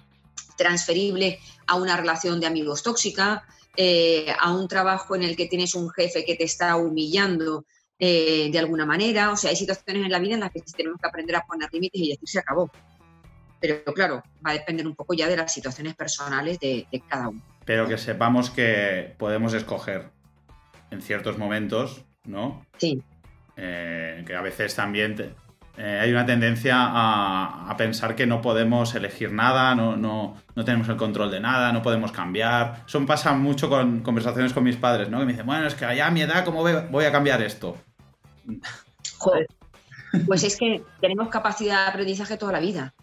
transferible 0.56 1.40
a 1.68 1.76
una 1.76 1.98
relación 1.98 2.40
de 2.40 2.48
amigos 2.48 2.84
tóxica, 2.84 3.44
eh, 3.78 4.34
a 4.40 4.54
un 4.54 4.68
trabajo 4.68 5.16
en 5.16 5.24
el 5.24 5.36
que 5.36 5.48
tienes 5.48 5.76
un 5.76 5.90
jefe 5.90 6.24
que 6.26 6.36
te 6.36 6.46
está 6.46 6.76
humillando 6.78 7.66
eh, 8.00 8.50
de 8.52 8.60
alguna 8.60 8.86
manera. 8.86 9.32
O 9.32 9.38
sea, 9.38 9.50
hay 9.50 9.56
situaciones 9.56 10.06
en 10.06 10.12
la 10.12 10.20
vida 10.20 10.36
en 10.36 10.42
las 10.42 10.52
que 10.52 10.62
tenemos 10.62 11.00
que 11.02 11.08
aprender 11.08 11.36
a 11.36 11.46
poner 11.46 11.70
límites 11.74 12.02
y 12.02 12.10
decir 12.10 12.30
se 12.30 12.40
acabó. 12.40 12.72
Pero 13.60 13.84
claro, 13.94 14.24
va 14.46 14.52
a 14.52 14.54
depender 14.54 14.86
un 14.86 14.96
poco 14.96 15.14
ya 15.14 15.28
de 15.28 15.38
las 15.38 15.54
situaciones 15.54 15.96
personales 15.96 16.60
de 16.60 16.88
cada 17.10 17.30
uno 17.30 17.42
pero 17.66 17.88
que 17.88 17.98
sepamos 17.98 18.52
que 18.52 19.16
podemos 19.18 19.54
escoger 19.54 20.12
en 20.92 21.02
ciertos 21.02 21.38
momentos, 21.38 22.06
¿no? 22.24 22.66
Sí. 22.78 23.02
Eh, 23.58 24.24
que 24.26 24.36
a 24.36 24.42
veces 24.42 24.76
también 24.76 25.36
eh, 25.77 26.00
hay 26.01 26.12
una 26.12 26.25
tendencia 26.25 26.75
a, 26.77 27.75
pensar 27.77 28.15
que 28.15 28.25
no 28.25 28.41
podemos 28.41 28.96
elegir 28.96 29.32
nada, 29.32 29.75
no, 29.75 29.98
no, 29.98 30.38
no, 30.55 30.66
tenemos 30.66 30.88
el 30.88 30.96
control 30.96 31.29
de 31.31 31.40
nada, 31.40 31.74
no 31.74 31.81
podemos 31.81 32.11
cambiar. 32.11 32.83
Eso 32.88 33.00
me 33.00 33.05
pasa 33.05 33.33
mucho 33.33 33.70
con 33.70 34.01
conversaciones 34.01 34.53
con 34.53 34.64
mis 34.64 34.77
padres, 34.77 35.09
¿no? 35.09 35.20
Que 35.20 35.25
me 35.25 35.31
dicen, 35.33 35.46
bueno, 35.46 35.68
es 35.68 35.75
que 35.75 35.85
allá 35.85 36.07
a 36.07 36.11
mi 36.11 36.22
edad, 36.22 36.46
¿cómo 36.46 36.64
voy 36.64 37.05
a 37.05 37.11
cambiar 37.11 37.42
esto? 37.42 37.77
Joder. 39.18 39.48
Pues 40.25 40.44
es 40.44 40.55
que 40.55 40.81
tenemos 41.01 41.27
capacidad 41.27 41.85
de 41.85 41.90
aprendizaje 41.90 42.38
toda 42.38 42.53
la 42.53 42.59
vida. 42.59 42.94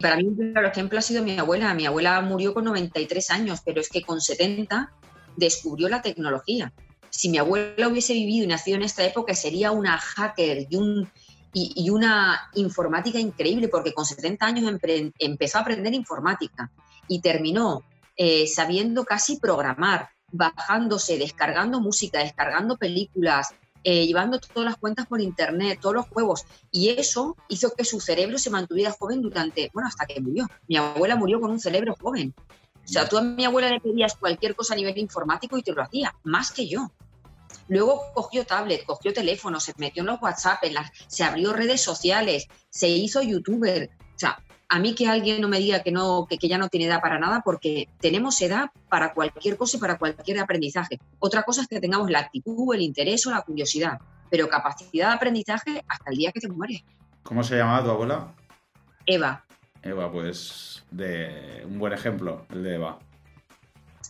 Para 0.00 0.16
mí, 0.16 0.34
el 0.38 0.64
ejemplo 0.64 0.98
ha 0.98 1.02
sido 1.02 1.22
mi 1.22 1.38
abuela. 1.38 1.72
Mi 1.74 1.86
abuela 1.86 2.20
murió 2.20 2.54
con 2.54 2.64
93 2.64 3.30
años, 3.30 3.60
pero 3.64 3.80
es 3.80 3.88
que 3.88 4.02
con 4.02 4.20
70 4.20 4.90
descubrió 5.36 5.88
la 5.88 6.02
tecnología. 6.02 6.72
Si 7.10 7.28
mi 7.28 7.38
abuela 7.38 7.86
hubiese 7.88 8.14
vivido 8.14 8.44
y 8.44 8.48
nacido 8.48 8.76
en 8.76 8.82
esta 8.82 9.04
época, 9.04 9.34
sería 9.34 9.70
una 9.70 9.96
hacker 9.98 10.66
y, 10.68 10.76
un, 10.76 11.08
y, 11.54 11.88
una 11.88 12.50
informática 12.54 13.18
increíble, 13.18 13.68
porque 13.68 13.94
con 13.94 14.04
70 14.04 14.44
años 14.44 14.80
empezó 15.18 15.58
a 15.58 15.60
aprender 15.60 15.94
informática 15.94 16.70
y 17.06 17.20
terminó 17.20 17.84
eh, 18.16 18.46
sabiendo 18.46 19.04
casi 19.04 19.38
programar, 19.38 20.10
bajándose, 20.32 21.16
descargando 21.16 21.80
música, 21.80 22.18
descargando 22.18 22.76
películas, 22.76 23.54
eh, 23.84 24.06
llevando 24.06 24.40
todas 24.40 24.64
las 24.64 24.78
cuentas 24.78 25.06
por 25.06 25.20
internet, 25.20 25.78
todos 25.80 25.94
los 25.94 26.08
juegos. 26.08 26.44
Y 26.72 26.88
eso 26.88 27.36
hizo 27.48 27.70
que 27.70 27.84
su 27.84 28.00
cerebro 28.00 28.38
se 28.38 28.50
mantuviera 28.50 28.90
joven 28.92 29.22
durante, 29.22 29.70
bueno, 29.72 29.88
hasta 29.88 30.06
que 30.06 30.20
murió. 30.20 30.46
Mi 30.66 30.76
abuela 30.76 31.16
murió 31.16 31.40
con 31.40 31.50
un 31.50 31.60
cerebro 31.60 31.94
joven. 32.00 32.34
O 32.84 32.88
sea, 32.88 33.08
tú 33.08 33.16
a 33.16 33.22
mi 33.22 33.44
abuela 33.44 33.70
le 33.70 33.80
pedías 33.80 34.16
cualquier 34.16 34.54
cosa 34.54 34.74
a 34.74 34.76
nivel 34.76 34.98
informático 34.98 35.56
y 35.56 35.62
te 35.62 35.72
lo 35.72 35.82
hacía, 35.82 36.14
más 36.24 36.50
que 36.50 36.66
yo. 36.66 36.90
Luego 37.68 38.02
cogió 38.14 38.44
tablet, 38.44 38.84
cogió 38.84 39.12
teléfono, 39.12 39.60
se 39.60 39.72
metió 39.78 40.02
en 40.02 40.08
los 40.08 40.20
WhatsApp, 40.20 40.64
en 40.64 40.74
las, 40.74 40.90
se 41.06 41.24
abrió 41.24 41.52
redes 41.52 41.80
sociales, 41.80 42.46
se 42.68 42.88
hizo 42.88 43.22
youtuber. 43.22 43.90
O 44.14 44.18
sea, 44.18 44.38
a 44.68 44.78
mí 44.78 44.94
que 44.94 45.08
alguien 45.08 45.40
no 45.40 45.48
me 45.48 45.58
diga 45.58 45.82
que, 45.82 45.92
no, 45.92 46.26
que, 46.28 46.36
ya 46.48 46.58
no 46.58 46.68
tiene 46.68 46.86
edad 46.86 47.00
para 47.00 47.18
nada, 47.18 47.42
porque 47.44 47.88
tenemos 48.00 48.40
edad 48.42 48.70
para 48.88 49.12
cualquier 49.12 49.56
cosa 49.56 49.76
y 49.76 49.80
para 49.80 49.98
cualquier 49.98 50.38
aprendizaje. 50.40 50.98
Otra 51.18 51.42
cosa 51.42 51.62
es 51.62 51.68
que 51.68 51.80
tengamos 51.80 52.10
la 52.10 52.20
actitud, 52.20 52.74
el 52.74 52.82
interés 52.82 53.26
o 53.26 53.30
la 53.30 53.42
curiosidad, 53.42 53.98
pero 54.30 54.48
capacidad 54.48 55.08
de 55.08 55.14
aprendizaje 55.14 55.84
hasta 55.88 56.10
el 56.10 56.16
día 56.16 56.32
que 56.32 56.40
te 56.40 56.48
mueres. 56.48 56.82
¿Cómo 57.22 57.42
se 57.42 57.56
llamaba 57.56 57.84
tu 57.84 57.90
abuela? 57.90 58.34
Eva. 59.06 59.44
Eva, 59.82 60.10
pues 60.10 60.84
de 60.90 61.62
un 61.66 61.78
buen 61.78 61.92
ejemplo, 61.92 62.46
el 62.50 62.62
de 62.62 62.74
Eva. 62.74 62.98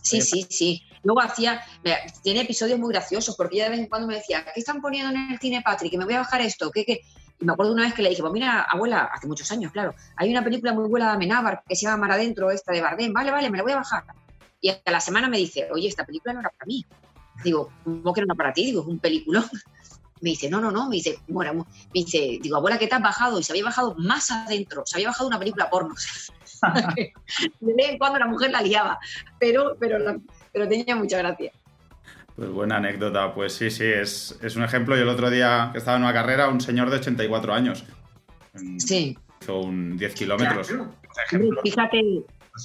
Sí, 0.05 0.21
sí, 0.21 0.45
sí. 0.49 0.83
Luego 1.03 1.21
hacía, 1.21 1.61
tiene 2.21 2.41
episodios 2.41 2.79
muy 2.79 2.93
graciosos, 2.93 3.35
porque 3.35 3.55
ella 3.55 3.65
de 3.65 3.71
vez 3.71 3.79
en 3.79 3.87
cuando 3.87 4.07
me 4.07 4.15
decía, 4.15 4.45
¿qué 4.53 4.59
están 4.59 4.81
poniendo 4.81 5.11
en 5.11 5.31
el 5.31 5.39
cine, 5.39 5.61
Patrick? 5.63 5.91
Que 5.91 5.97
me 5.97 6.05
voy 6.05 6.13
a 6.13 6.19
bajar 6.19 6.41
esto, 6.41 6.69
¿qué, 6.71 6.85
qué? 6.85 7.01
Y 7.39 7.45
me 7.45 7.53
acuerdo 7.53 7.73
una 7.73 7.83
vez 7.83 7.93
que 7.93 8.03
le 8.03 8.09
dije, 8.09 8.21
pues 8.21 8.31
mira, 8.31 8.61
abuela, 8.61 9.09
hace 9.11 9.27
muchos 9.27 9.51
años, 9.51 9.71
claro, 9.71 9.95
hay 10.15 10.29
una 10.29 10.43
película 10.43 10.73
muy 10.73 10.87
buena 10.87 11.07
de 11.07 11.13
Amenábar 11.13 11.63
que 11.67 11.75
se 11.75 11.85
llama 11.85 11.97
Mar 11.97 12.11
Adentro, 12.11 12.51
esta 12.51 12.71
de 12.71 12.81
Bardem, 12.81 13.11
vale, 13.11 13.31
vale, 13.31 13.49
me 13.49 13.57
la 13.57 13.63
voy 13.63 13.73
a 13.73 13.77
bajar. 13.77 14.03
Y 14.61 14.69
a 14.69 14.79
la 14.85 14.99
semana 14.99 15.27
me 15.27 15.37
dice, 15.37 15.67
oye, 15.71 15.87
esta 15.87 16.05
película 16.05 16.33
no 16.33 16.39
era 16.39 16.49
para 16.49 16.67
mí. 16.67 16.85
Digo, 17.43 17.71
¿cómo 17.83 18.13
que 18.13 18.21
no 18.21 18.25
era 18.25 18.35
para 18.35 18.53
ti? 18.53 18.65
Digo, 18.65 18.81
es 18.81 18.87
un 18.87 18.99
peliculón. 18.99 19.45
Me 20.21 20.29
dice, 20.29 20.49
no, 20.49 20.61
no, 20.61 20.71
no, 20.71 20.87
me 20.87 20.95
dice, 20.95 21.19
bueno, 21.27 21.53
me 21.53 21.65
dice, 21.91 22.39
digo, 22.41 22.55
abuela, 22.55 22.79
¿qué 22.79 22.87
te 22.87 22.95
has 22.95 23.01
bajado? 23.01 23.37
Y 23.37 23.43
se 23.43 23.51
había 23.51 23.65
bajado 23.65 23.95
más 23.97 24.31
adentro, 24.31 24.83
se 24.85 24.95
había 24.95 25.09
bajado 25.09 25.27
una 25.27 25.37
película 25.37 25.69
porno. 25.69 25.93
de 26.95 27.73
vez 27.73 27.89
en 27.89 27.97
cuando 27.97 28.19
la 28.19 28.27
mujer 28.27 28.51
la 28.51 28.61
liaba, 28.61 28.99
pero, 29.39 29.75
pero, 29.79 30.21
pero 30.51 30.67
tenía 30.67 30.95
mucha 30.95 31.17
gracia. 31.17 31.51
Pues 32.35 32.49
buena 32.49 32.77
anécdota, 32.77 33.33
pues 33.33 33.53
sí, 33.53 33.71
sí, 33.71 33.85
es, 33.85 34.55
un 34.55 34.63
ejemplo. 34.63 34.95
Yo 34.97 35.03
el 35.03 35.09
otro 35.09 35.29
día 35.29 35.69
que 35.71 35.77
estaba 35.77 35.95
en 35.95 36.03
una 36.03 36.13
carrera, 36.13 36.49
un 36.49 36.59
señor 36.59 36.89
de 36.89 36.97
84 36.97 37.53
años. 37.53 37.85
Sí. 38.77 39.17
Hizo 39.41 39.61
un 39.61 39.97
10 39.97 40.13
kilómetros. 40.15 40.73
Fíjate, 41.63 42.01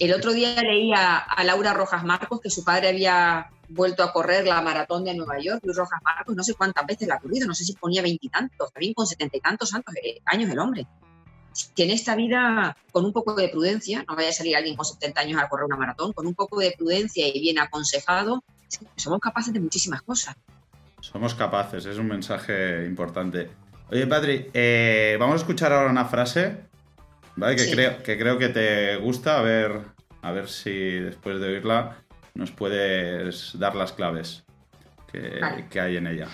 el 0.00 0.12
otro 0.12 0.32
día 0.32 0.60
leía 0.62 1.18
a 1.18 1.44
Laura 1.44 1.72
Rojas 1.72 2.04
Marcos 2.04 2.40
que 2.40 2.50
su 2.50 2.64
padre 2.64 2.88
había 2.88 3.48
vuelto 3.68 4.02
a 4.02 4.12
correr 4.12 4.44
la 4.44 4.60
maratón 4.60 5.04
de 5.04 5.14
Nueva 5.14 5.38
York. 5.38 5.60
Luis 5.64 5.76
Rojas 5.76 6.00
Marcos, 6.02 6.34
no 6.34 6.42
sé 6.42 6.54
cuántas 6.54 6.84
veces 6.86 7.06
la 7.06 7.14
ha 7.14 7.20
corrido, 7.20 7.46
no 7.46 7.54
sé 7.54 7.64
si 7.64 7.74
ponía 7.74 8.02
veintitantos, 8.02 8.72
también 8.72 8.92
con 8.94 9.06
setenta 9.06 9.36
y 9.36 9.40
tantos 9.40 9.72
eh, 10.02 10.20
años 10.26 10.50
el 10.50 10.58
hombre. 10.58 10.86
Que 11.74 11.84
en 11.84 11.90
esta 11.90 12.14
vida, 12.14 12.76
con 12.92 13.04
un 13.04 13.12
poco 13.12 13.34
de 13.34 13.48
prudencia, 13.48 14.04
no 14.08 14.14
vaya 14.14 14.28
a 14.28 14.32
salir 14.32 14.56
alguien 14.56 14.76
con 14.76 14.84
70 14.84 15.20
años 15.20 15.42
a 15.42 15.48
correr 15.48 15.66
una 15.66 15.76
maratón, 15.76 16.12
con 16.12 16.26
un 16.26 16.34
poco 16.34 16.60
de 16.60 16.72
prudencia 16.76 17.26
y 17.26 17.40
bien 17.40 17.58
aconsejado, 17.58 18.44
somos 18.96 19.20
capaces 19.20 19.52
de 19.52 19.60
muchísimas 19.60 20.02
cosas. 20.02 20.36
Somos 21.00 21.34
capaces, 21.34 21.86
es 21.86 21.98
un 21.98 22.06
mensaje 22.06 22.86
importante. 22.86 23.50
Oye, 23.90 24.06
Patri, 24.06 24.50
eh, 24.52 25.16
vamos 25.18 25.34
a 25.34 25.38
escuchar 25.38 25.72
ahora 25.72 25.90
una 25.90 26.04
frase, 26.04 26.58
¿vale? 27.36 27.56
Que, 27.56 27.70
creo, 27.70 28.02
que 28.02 28.18
creo 28.18 28.38
que 28.38 28.50
te 28.50 28.96
gusta, 28.96 29.38
a 29.38 29.42
ver, 29.42 29.80
a 30.22 30.30
ver 30.30 30.48
si 30.48 30.70
después 30.70 31.40
de 31.40 31.48
oírla 31.48 31.96
nos 32.34 32.52
puedes 32.52 33.58
dar 33.58 33.74
las 33.74 33.92
claves 33.92 34.44
que, 35.10 35.40
que 35.68 35.80
hay 35.80 35.96
en 35.96 36.06
ella. 36.06 36.28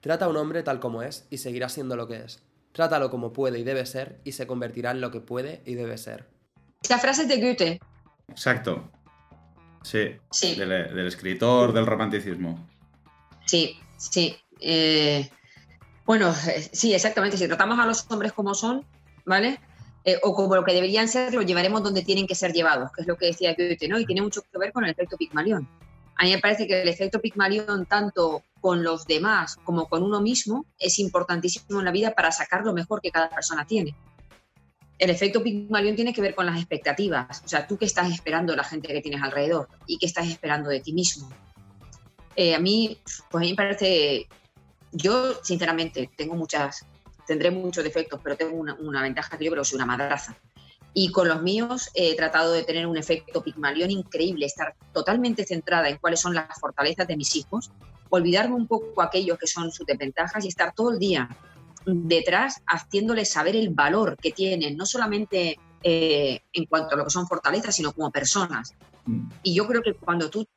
Trata 0.00 0.26
a 0.26 0.28
un 0.28 0.36
hombre 0.36 0.62
tal 0.62 0.78
como 0.78 1.02
es 1.02 1.26
y 1.30 1.38
seguirá 1.38 1.68
siendo 1.68 1.96
lo 1.96 2.06
que 2.06 2.18
es. 2.18 2.42
Trátalo 2.78 3.10
como 3.10 3.32
puede 3.32 3.58
y 3.58 3.64
debe 3.64 3.84
ser 3.86 4.20
y 4.22 4.30
se 4.30 4.46
convertirá 4.46 4.92
en 4.92 5.00
lo 5.00 5.10
que 5.10 5.18
puede 5.18 5.62
y 5.66 5.74
debe 5.74 5.98
ser. 5.98 6.28
Esta 6.80 7.00
frase 7.00 7.22
es 7.22 7.28
de 7.28 7.40
Goethe. 7.40 7.80
Exacto. 8.28 8.88
Sí, 9.82 10.12
sí. 10.30 10.54
Del, 10.54 11.04
escritor, 11.04 11.72
del 11.72 11.86
romanticismo. 11.86 12.68
Sí, 13.46 13.76
sí. 13.96 14.36
Eh, 14.60 15.28
bueno, 16.06 16.32
eh, 16.46 16.70
sí, 16.72 16.94
exactamente. 16.94 17.36
Si 17.36 17.48
tratamos 17.48 17.80
a 17.80 17.84
los 17.84 18.08
hombres 18.12 18.32
como 18.32 18.54
son, 18.54 18.86
¿vale? 19.24 19.58
Eh, 20.04 20.20
o 20.22 20.32
como 20.32 20.54
lo 20.54 20.64
que 20.64 20.72
deberían 20.72 21.08
ser, 21.08 21.34
los 21.34 21.46
llevaremos 21.46 21.82
donde 21.82 22.04
tienen 22.04 22.28
que 22.28 22.36
ser 22.36 22.52
llevados, 22.52 22.92
que 22.92 23.00
es 23.00 23.08
lo 23.08 23.16
que 23.16 23.26
decía 23.26 23.56
Goethe, 23.58 23.88
¿no? 23.88 23.98
Y 23.98 24.06
tiene 24.06 24.22
mucho 24.22 24.40
que 24.42 24.56
ver 24.56 24.72
con 24.72 24.84
el 24.84 24.92
efecto 24.92 25.16
Pigmalión. 25.16 25.68
A 26.18 26.24
mí 26.24 26.32
me 26.32 26.38
parece 26.38 26.66
que 26.66 26.82
el 26.82 26.88
efecto 26.88 27.20
Pigmalión, 27.20 27.86
tanto 27.86 28.42
con 28.60 28.82
los 28.82 29.06
demás 29.06 29.56
como 29.64 29.88
con 29.88 30.02
uno 30.02 30.20
mismo, 30.20 30.66
es 30.78 30.98
importantísimo 30.98 31.78
en 31.78 31.84
la 31.84 31.92
vida 31.92 32.12
para 32.14 32.32
sacar 32.32 32.64
lo 32.64 32.72
mejor 32.72 33.00
que 33.00 33.10
cada 33.10 33.30
persona 33.30 33.66
tiene. 33.66 33.94
El 34.98 35.10
efecto 35.10 35.42
Pigmalión 35.42 35.94
tiene 35.94 36.12
que 36.12 36.20
ver 36.20 36.34
con 36.34 36.44
las 36.44 36.56
expectativas. 36.56 37.42
O 37.44 37.48
sea, 37.48 37.66
tú 37.66 37.78
qué 37.78 37.84
estás 37.84 38.10
esperando 38.10 38.52
de 38.52 38.56
la 38.56 38.64
gente 38.64 38.88
que 38.88 39.00
tienes 39.00 39.22
alrededor 39.22 39.68
y 39.86 39.96
qué 39.96 40.06
estás 40.06 40.28
esperando 40.28 40.68
de 40.70 40.80
ti 40.80 40.92
mismo. 40.92 41.30
Eh, 42.34 42.54
a 42.54 42.58
mí, 42.58 42.98
pues 43.30 43.42
a 43.42 43.44
mí 43.44 43.50
me 43.50 43.56
parece, 43.56 44.26
yo 44.92 45.34
sinceramente 45.42 46.10
tengo 46.16 46.34
muchas 46.34 46.84
tendré 47.28 47.50
muchos 47.50 47.84
defectos, 47.84 48.18
pero 48.24 48.36
tengo 48.36 48.56
una, 48.56 49.02
ventaja 49.02 49.36
que 49.36 49.44
yo 49.44 49.50
creo 49.52 49.62
que 49.62 49.68
soy 49.68 49.76
una 49.76 49.86
madraza. 49.86 50.34
Y 51.00 51.12
con 51.12 51.28
los 51.28 51.42
míos 51.42 51.90
he 51.94 52.16
tratado 52.16 52.52
de 52.52 52.64
tener 52.64 52.84
un 52.84 52.96
efecto 52.96 53.40
Pigmalión 53.40 53.88
increíble, 53.88 54.46
estar 54.46 54.74
totalmente 54.92 55.46
centrada 55.46 55.88
en 55.88 55.98
cuáles 55.98 56.18
son 56.18 56.34
las 56.34 56.58
fortalezas 56.60 57.06
de 57.06 57.16
mis 57.16 57.36
hijos, 57.36 57.70
olvidarme 58.10 58.56
un 58.56 58.66
poco 58.66 59.00
aquellos 59.00 59.38
que 59.38 59.46
son 59.46 59.70
sus 59.70 59.86
desventajas 59.86 60.44
y 60.44 60.48
estar 60.48 60.74
todo 60.74 60.90
el 60.90 60.98
día 60.98 61.28
detrás 61.86 62.62
haciéndoles 62.66 63.30
saber 63.30 63.54
el 63.54 63.68
valor 63.68 64.16
que 64.20 64.32
tienen, 64.32 64.76
no 64.76 64.86
solamente 64.86 65.60
eh, 65.84 66.40
en 66.52 66.64
cuanto 66.64 66.96
a 66.96 66.98
lo 66.98 67.04
que 67.04 67.10
son 67.10 67.28
fortalezas, 67.28 67.76
sino 67.76 67.92
como 67.92 68.10
personas. 68.10 68.74
Mm. 69.04 69.28
Y 69.44 69.54
yo 69.54 69.68
creo 69.68 69.82
que 69.82 69.94
cuando 69.94 70.28
tú 70.30 70.48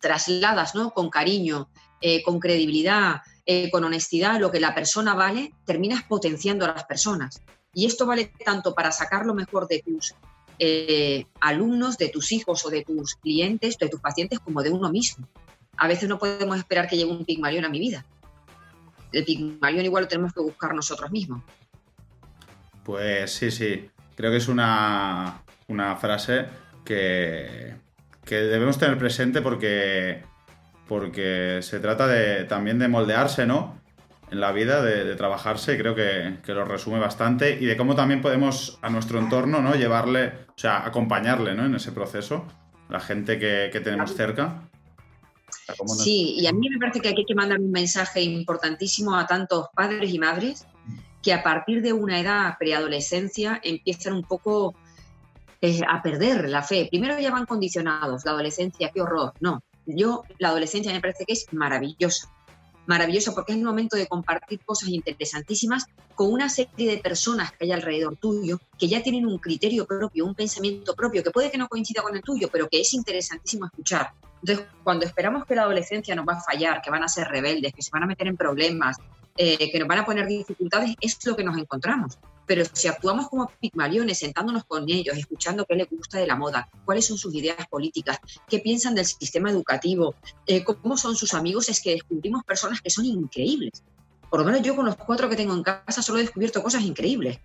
trasladas 0.00 0.74
¿no? 0.74 0.92
con 0.92 1.10
cariño, 1.10 1.68
eh, 2.00 2.22
con 2.22 2.40
credibilidad, 2.40 3.20
eh, 3.44 3.70
con 3.70 3.84
honestidad 3.84 4.40
lo 4.40 4.50
que 4.50 4.60
la 4.60 4.74
persona 4.74 5.12
vale, 5.12 5.52
terminas 5.66 6.04
potenciando 6.04 6.64
a 6.64 6.68
las 6.68 6.84
personas. 6.84 7.42
Y 7.78 7.86
esto 7.86 8.06
vale 8.06 8.32
tanto 8.44 8.74
para 8.74 8.90
sacar 8.90 9.24
lo 9.24 9.34
mejor 9.34 9.68
de 9.68 9.84
tus 9.86 10.12
eh, 10.58 11.26
alumnos, 11.38 11.96
de 11.96 12.08
tus 12.08 12.32
hijos 12.32 12.66
o 12.66 12.70
de 12.70 12.82
tus 12.82 13.14
clientes, 13.14 13.78
de 13.78 13.88
tus 13.88 14.00
pacientes, 14.00 14.40
como 14.40 14.64
de 14.64 14.70
uno 14.70 14.90
mismo. 14.90 15.28
A 15.76 15.86
veces 15.86 16.08
no 16.08 16.18
podemos 16.18 16.58
esperar 16.58 16.88
que 16.88 16.96
llegue 16.96 17.12
un 17.12 17.24
pigmalión 17.24 17.64
a 17.64 17.68
mi 17.68 17.78
vida. 17.78 18.04
El 19.12 19.24
pigmalión 19.24 19.84
igual 19.84 20.02
lo 20.02 20.08
tenemos 20.08 20.32
que 20.32 20.40
buscar 20.40 20.74
nosotros 20.74 21.12
mismos. 21.12 21.44
Pues 22.82 23.30
sí, 23.30 23.52
sí. 23.52 23.88
Creo 24.16 24.32
que 24.32 24.38
es 24.38 24.48
una, 24.48 25.44
una 25.68 25.94
frase 25.94 26.46
que, 26.84 27.76
que 28.24 28.34
debemos 28.34 28.76
tener 28.76 28.98
presente 28.98 29.40
porque 29.40 30.24
porque 30.88 31.60
se 31.62 31.78
trata 31.78 32.08
de, 32.08 32.42
también 32.44 32.80
de 32.80 32.88
moldearse, 32.88 33.46
¿no? 33.46 33.77
En 34.30 34.40
la 34.40 34.52
vida, 34.52 34.82
de, 34.82 35.14
trabajarse, 35.16 35.74
y 35.74 35.78
creo 35.78 35.94
que, 35.94 36.52
lo 36.52 36.64
resume 36.64 36.98
bastante, 36.98 37.58
y 37.58 37.66
de 37.66 37.76
cómo 37.76 37.94
también 37.94 38.20
podemos 38.20 38.78
a 38.82 38.90
nuestro 38.90 39.18
entorno, 39.18 39.62
¿no? 39.62 39.74
Llevarle, 39.74 40.32
o 40.48 40.58
sea, 40.58 40.84
acompañarle, 40.84 41.54
¿no? 41.54 41.64
En 41.64 41.74
ese 41.74 41.92
proceso, 41.92 42.46
la 42.88 43.00
gente 43.00 43.38
que, 43.38 43.80
tenemos 43.80 44.14
cerca. 44.14 44.68
Sí, 45.86 46.36
y 46.38 46.46
a 46.46 46.52
mí 46.52 46.68
me 46.68 46.78
parece 46.78 47.00
que 47.00 47.08
hay 47.08 47.24
que 47.24 47.34
mandar 47.34 47.58
un 47.58 47.70
mensaje 47.70 48.20
importantísimo 48.22 49.16
a 49.16 49.26
tantos 49.26 49.68
padres 49.74 50.12
y 50.12 50.18
madres 50.18 50.66
que 51.22 51.32
a 51.32 51.42
partir 51.42 51.82
de 51.82 51.92
una 51.92 52.20
edad 52.20 52.56
preadolescencia 52.58 53.60
empiezan 53.62 54.14
un 54.14 54.22
poco 54.22 54.74
eh, 55.60 55.80
a 55.88 56.02
perder 56.02 56.48
la 56.48 56.62
fe. 56.62 56.86
Primero 56.90 57.18
ya 57.18 57.30
van 57.30 57.46
condicionados, 57.46 58.24
la 58.24 58.32
adolescencia, 58.32 58.90
qué 58.94 59.00
horror. 59.00 59.32
No, 59.40 59.62
yo, 59.86 60.22
la 60.38 60.48
adolescencia 60.48 60.92
me 60.92 61.00
parece 61.00 61.24
que 61.24 61.32
es 61.32 61.46
maravillosa. 61.52 62.30
Maravillosa 62.88 63.34
porque 63.34 63.52
es 63.52 63.58
el 63.58 63.64
momento 63.64 63.98
de 63.98 64.06
compartir 64.06 64.60
cosas 64.64 64.88
interesantísimas 64.88 65.84
con 66.14 66.32
una 66.32 66.48
serie 66.48 66.90
de 66.90 66.96
personas 66.96 67.52
que 67.52 67.66
hay 67.66 67.72
alrededor 67.72 68.16
tuyo 68.16 68.58
que 68.78 68.88
ya 68.88 69.02
tienen 69.02 69.26
un 69.26 69.36
criterio 69.36 69.86
propio, 69.86 70.24
un 70.24 70.34
pensamiento 70.34 70.96
propio, 70.96 71.22
que 71.22 71.30
puede 71.30 71.50
que 71.50 71.58
no 71.58 71.68
coincida 71.68 72.00
con 72.00 72.16
el 72.16 72.22
tuyo, 72.22 72.48
pero 72.50 72.66
que 72.66 72.80
es 72.80 72.94
interesantísimo 72.94 73.66
escuchar. 73.66 74.12
Entonces, 74.42 74.66
cuando 74.82 75.04
esperamos 75.04 75.44
que 75.44 75.54
la 75.54 75.64
adolescencia 75.64 76.14
nos 76.14 76.26
va 76.26 76.38
a 76.38 76.40
fallar, 76.40 76.80
que 76.80 76.90
van 76.90 77.02
a 77.02 77.08
ser 77.08 77.28
rebeldes, 77.28 77.74
que 77.74 77.82
se 77.82 77.90
van 77.92 78.04
a 78.04 78.06
meter 78.06 78.26
en 78.26 78.38
problemas, 78.38 78.96
eh, 79.36 79.70
que 79.70 79.78
nos 79.78 79.86
van 79.86 79.98
a 79.98 80.06
poner 80.06 80.26
dificultades, 80.26 80.96
es 80.98 81.18
lo 81.26 81.36
que 81.36 81.44
nos 81.44 81.58
encontramos. 81.58 82.18
Pero 82.48 82.64
si 82.72 82.88
actuamos 82.88 83.28
como 83.28 83.48
pigmaliones, 83.60 84.18
sentándonos 84.18 84.64
con 84.64 84.88
ellos, 84.88 85.16
escuchando 85.16 85.64
qué 85.66 85.76
les 85.76 85.88
gusta 85.88 86.18
de 86.18 86.26
la 86.26 86.34
moda, 86.34 86.68
cuáles 86.84 87.06
son 87.06 87.18
sus 87.18 87.32
ideas 87.34 87.68
políticas, 87.68 88.18
qué 88.48 88.58
piensan 88.58 88.96
del 88.96 89.04
sistema 89.04 89.50
educativo, 89.50 90.16
eh, 90.46 90.64
cómo 90.64 90.96
son 90.96 91.14
sus 91.14 91.34
amigos, 91.34 91.68
es 91.68 91.80
que 91.80 91.92
descubrimos 91.92 92.42
personas 92.44 92.80
que 92.80 92.90
son 92.90 93.04
increíbles. 93.04 93.84
Por 94.30 94.40
lo 94.40 94.46
menos 94.46 94.62
yo 94.62 94.74
con 94.74 94.86
los 94.86 94.96
cuatro 94.96 95.28
que 95.28 95.36
tengo 95.36 95.54
en 95.54 95.62
casa 95.62 96.02
solo 96.02 96.18
he 96.18 96.22
descubierto 96.22 96.62
cosas 96.62 96.82
increíbles. 96.82 97.38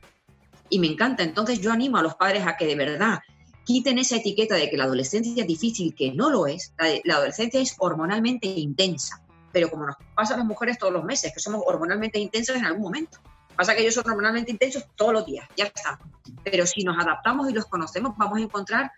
Y 0.69 0.79
me 0.79 0.87
encanta. 0.87 1.21
Entonces 1.21 1.59
yo 1.61 1.71
animo 1.71 1.97
a 1.97 2.01
los 2.01 2.15
padres 2.15 2.47
a 2.47 2.57
que 2.57 2.65
de 2.65 2.75
verdad 2.75 3.19
quiten 3.65 3.99
esa 3.99 4.15
etiqueta 4.15 4.55
de 4.55 4.69
que 4.69 4.77
la 4.77 4.85
adolescencia 4.85 5.43
es 5.43 5.47
difícil, 5.47 5.93
que 5.93 6.13
no 6.13 6.29
lo 6.31 6.47
es. 6.47 6.73
la 7.03 7.15
adolescencia 7.15 7.59
es 7.61 7.75
hormonalmente 7.77 8.47
intensa 8.47 9.23
pero 9.53 9.69
como 9.69 9.85
nos 9.85 9.95
pasa 10.15 10.33
a 10.33 10.37
las 10.37 10.45
mujeres 10.45 10.77
todos 10.77 10.91
los 10.91 11.05
meses, 11.05 11.31
que 11.31 11.39
somos 11.39 11.61
hormonalmente 11.65 12.19
intensas 12.19 12.57
en 12.57 12.65
algún 12.65 12.81
momento. 12.81 13.19
Pasa 13.55 13.75
que 13.75 13.81
ellos 13.81 13.93
son 13.93 14.09
hormonalmente 14.09 14.51
intensos 14.51 14.85
todos 14.95 15.13
los 15.13 15.25
días, 15.25 15.47
ya 15.55 15.65
está. 15.65 15.99
Pero 16.43 16.65
si 16.65 16.83
nos 16.83 16.97
adaptamos 16.97 17.49
y 17.49 17.53
los 17.53 17.65
conocemos, 17.65 18.13
vamos 18.17 18.39
a 18.39 18.41
encontrar 18.41 18.91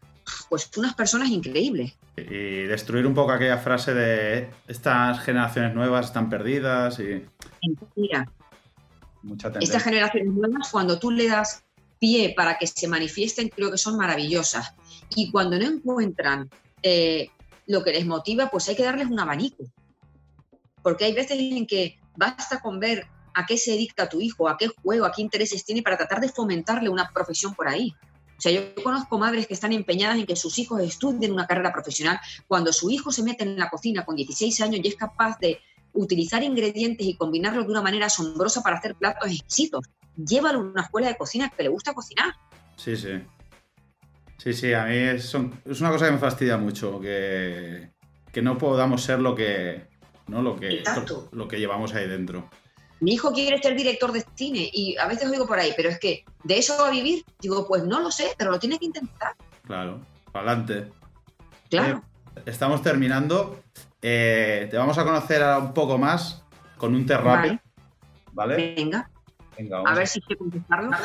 pues 0.49 0.69
unas 0.77 0.95
personas 0.95 1.29
increíbles. 1.29 1.97
Y 2.17 2.63
destruir 2.63 3.05
un 3.05 3.13
poco 3.13 3.31
aquella 3.31 3.57
frase 3.57 3.93
de 3.93 4.49
estas 4.67 5.19
generaciones 5.19 5.75
nuevas 5.75 6.07
están 6.07 6.29
perdidas 6.29 6.99
y... 6.99 7.25
Mentira. 7.61 8.31
Estas 9.59 9.83
generaciones 9.83 10.33
nuevas, 10.33 10.69
cuando 10.71 10.99
tú 10.99 11.11
le 11.11 11.27
das 11.27 11.63
pie 11.99 12.33
para 12.35 12.57
que 12.57 12.67
se 12.67 12.87
manifiesten, 12.87 13.49
creo 13.49 13.71
que 13.71 13.77
son 13.77 13.97
maravillosas. 13.97 14.73
Y 15.15 15.31
cuando 15.31 15.57
no 15.57 15.65
encuentran 15.65 16.49
eh, 16.83 17.29
lo 17.67 17.83
que 17.83 17.91
les 17.91 18.05
motiva, 18.05 18.49
pues 18.49 18.69
hay 18.69 18.75
que 18.75 18.83
darles 18.83 19.07
un 19.07 19.19
abanico 19.19 19.65
porque 20.85 21.05
hay 21.05 21.13
veces 21.13 21.39
en 21.39 21.65
que 21.65 21.97
basta 22.15 22.59
con 22.59 22.79
ver 22.79 23.07
a 23.35 23.45
qué 23.45 23.57
se 23.57 23.71
dedica 23.71 24.09
tu 24.09 24.21
hijo, 24.21 24.49
a 24.49 24.57
qué 24.57 24.67
juego, 24.67 25.05
a 25.05 25.11
qué 25.11 25.21
intereses 25.21 25.63
tiene 25.65 25.83
para 25.83 25.97
tratar 25.97 26.21
de 26.21 26.29
fomentarle 26.29 26.89
una 26.89 27.11
profesión 27.13 27.53
por 27.53 27.67
ahí. 27.67 27.93
O 28.37 28.41
sea, 28.41 28.51
yo 28.51 28.75
conozco 28.83 29.17
madres 29.17 29.47
que 29.47 29.53
están 29.53 29.71
empeñadas 29.71 30.17
en 30.17 30.25
que 30.25 30.35
sus 30.35 30.57
hijos 30.57 30.81
estudien 30.81 31.31
una 31.31 31.47
carrera 31.47 31.71
profesional 31.71 32.19
cuando 32.47 32.73
su 32.73 32.89
hijo 32.89 33.11
se 33.11 33.23
mete 33.23 33.43
en 33.43 33.57
la 33.57 33.69
cocina 33.69 34.03
con 34.03 34.15
16 34.15 34.59
años 34.61 34.81
y 34.83 34.87
es 34.87 34.95
capaz 34.95 35.37
de 35.39 35.59
utilizar 35.93 36.43
ingredientes 36.43 37.05
y 37.05 37.15
combinarlos 37.15 37.65
de 37.65 37.71
una 37.71 37.81
manera 37.81 38.07
asombrosa 38.07 38.61
para 38.61 38.77
hacer 38.77 38.95
platos 38.95 39.31
exquisitos. 39.31 39.85
Llévalo 40.17 40.59
a 40.59 40.63
una 40.63 40.81
escuela 40.81 41.07
de 41.07 41.17
cocina 41.17 41.49
que 41.55 41.63
le 41.63 41.69
gusta 41.69 41.93
cocinar. 41.93 42.33
Sí, 42.75 42.95
sí. 42.97 43.21
Sí, 44.37 44.53
sí, 44.53 44.73
a 44.73 44.85
mí 44.85 44.95
es, 44.95 45.33
es 45.65 45.81
una 45.81 45.91
cosa 45.91 46.05
que 46.05 46.11
me 46.11 46.17
fastidia 46.17 46.57
mucho, 46.57 46.99
que, 46.99 47.91
que 48.31 48.41
no 48.41 48.57
podamos 48.57 49.01
ser 49.01 49.19
lo 49.19 49.33
que, 49.33 49.87
¿no? 50.27 50.41
Lo 50.41 50.57
que, 50.57 50.83
lo 51.31 51.47
que 51.47 51.57
llevamos 51.57 51.93
ahí 51.93 52.07
dentro. 52.07 52.49
Mi 53.05 53.13
hijo 53.13 53.31
quiere 53.31 53.61
ser 53.61 53.75
director 53.75 54.11
de 54.11 54.25
cine 54.33 54.67
y 54.73 54.97
a 54.97 55.05
veces 55.05 55.29
oigo 55.29 55.45
por 55.45 55.59
ahí, 55.59 55.73
pero 55.77 55.89
es 55.89 55.99
que 55.99 56.25
de 56.43 56.57
eso 56.57 56.75
va 56.81 56.87
a 56.87 56.91
vivir. 56.91 57.23
Digo, 57.39 57.67
pues 57.67 57.83
no 57.83 57.99
lo 57.99 58.09
sé, 58.09 58.31
pero 58.35 58.49
lo 58.49 58.57
tiene 58.57 58.79
que 58.79 58.85
intentar. 58.85 59.35
Claro, 59.61 59.99
para 60.31 60.53
adelante. 60.53 60.91
Claro. 61.69 62.01
Eh, 62.35 62.41
estamos 62.47 62.81
terminando. 62.81 63.61
Eh, 64.01 64.67
te 64.71 64.77
vamos 64.77 64.97
a 64.97 65.03
conocer 65.03 65.43
un 65.43 65.71
poco 65.71 65.99
más 65.99 66.43
con 66.77 66.95
un 66.95 67.05
test 67.05 67.21
rápido. 67.21 67.59
Vale. 68.31 68.73
Venga. 68.75 69.07
a 69.85 69.93
ver 69.93 70.07
si 70.07 70.19
sé 70.21 70.35
contestarlo. 70.35 70.97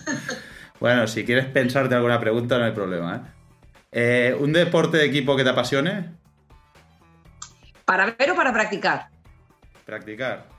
bueno, 0.80 1.06
si 1.06 1.26
quieres 1.26 1.44
pensarte 1.44 1.94
alguna 1.94 2.18
pregunta, 2.18 2.56
no 2.56 2.64
hay 2.64 2.72
problema. 2.72 3.34
¿eh? 3.92 4.34
¿Un 4.40 4.54
deporte 4.54 4.96
de 4.96 5.04
equipo 5.04 5.36
que 5.36 5.44
te 5.44 5.50
apasione? 5.50 6.10
¿Para 7.84 8.06
ver 8.06 8.30
o 8.30 8.34
para 8.34 8.50
practicar? 8.50 9.10
Practicar. 9.84 10.57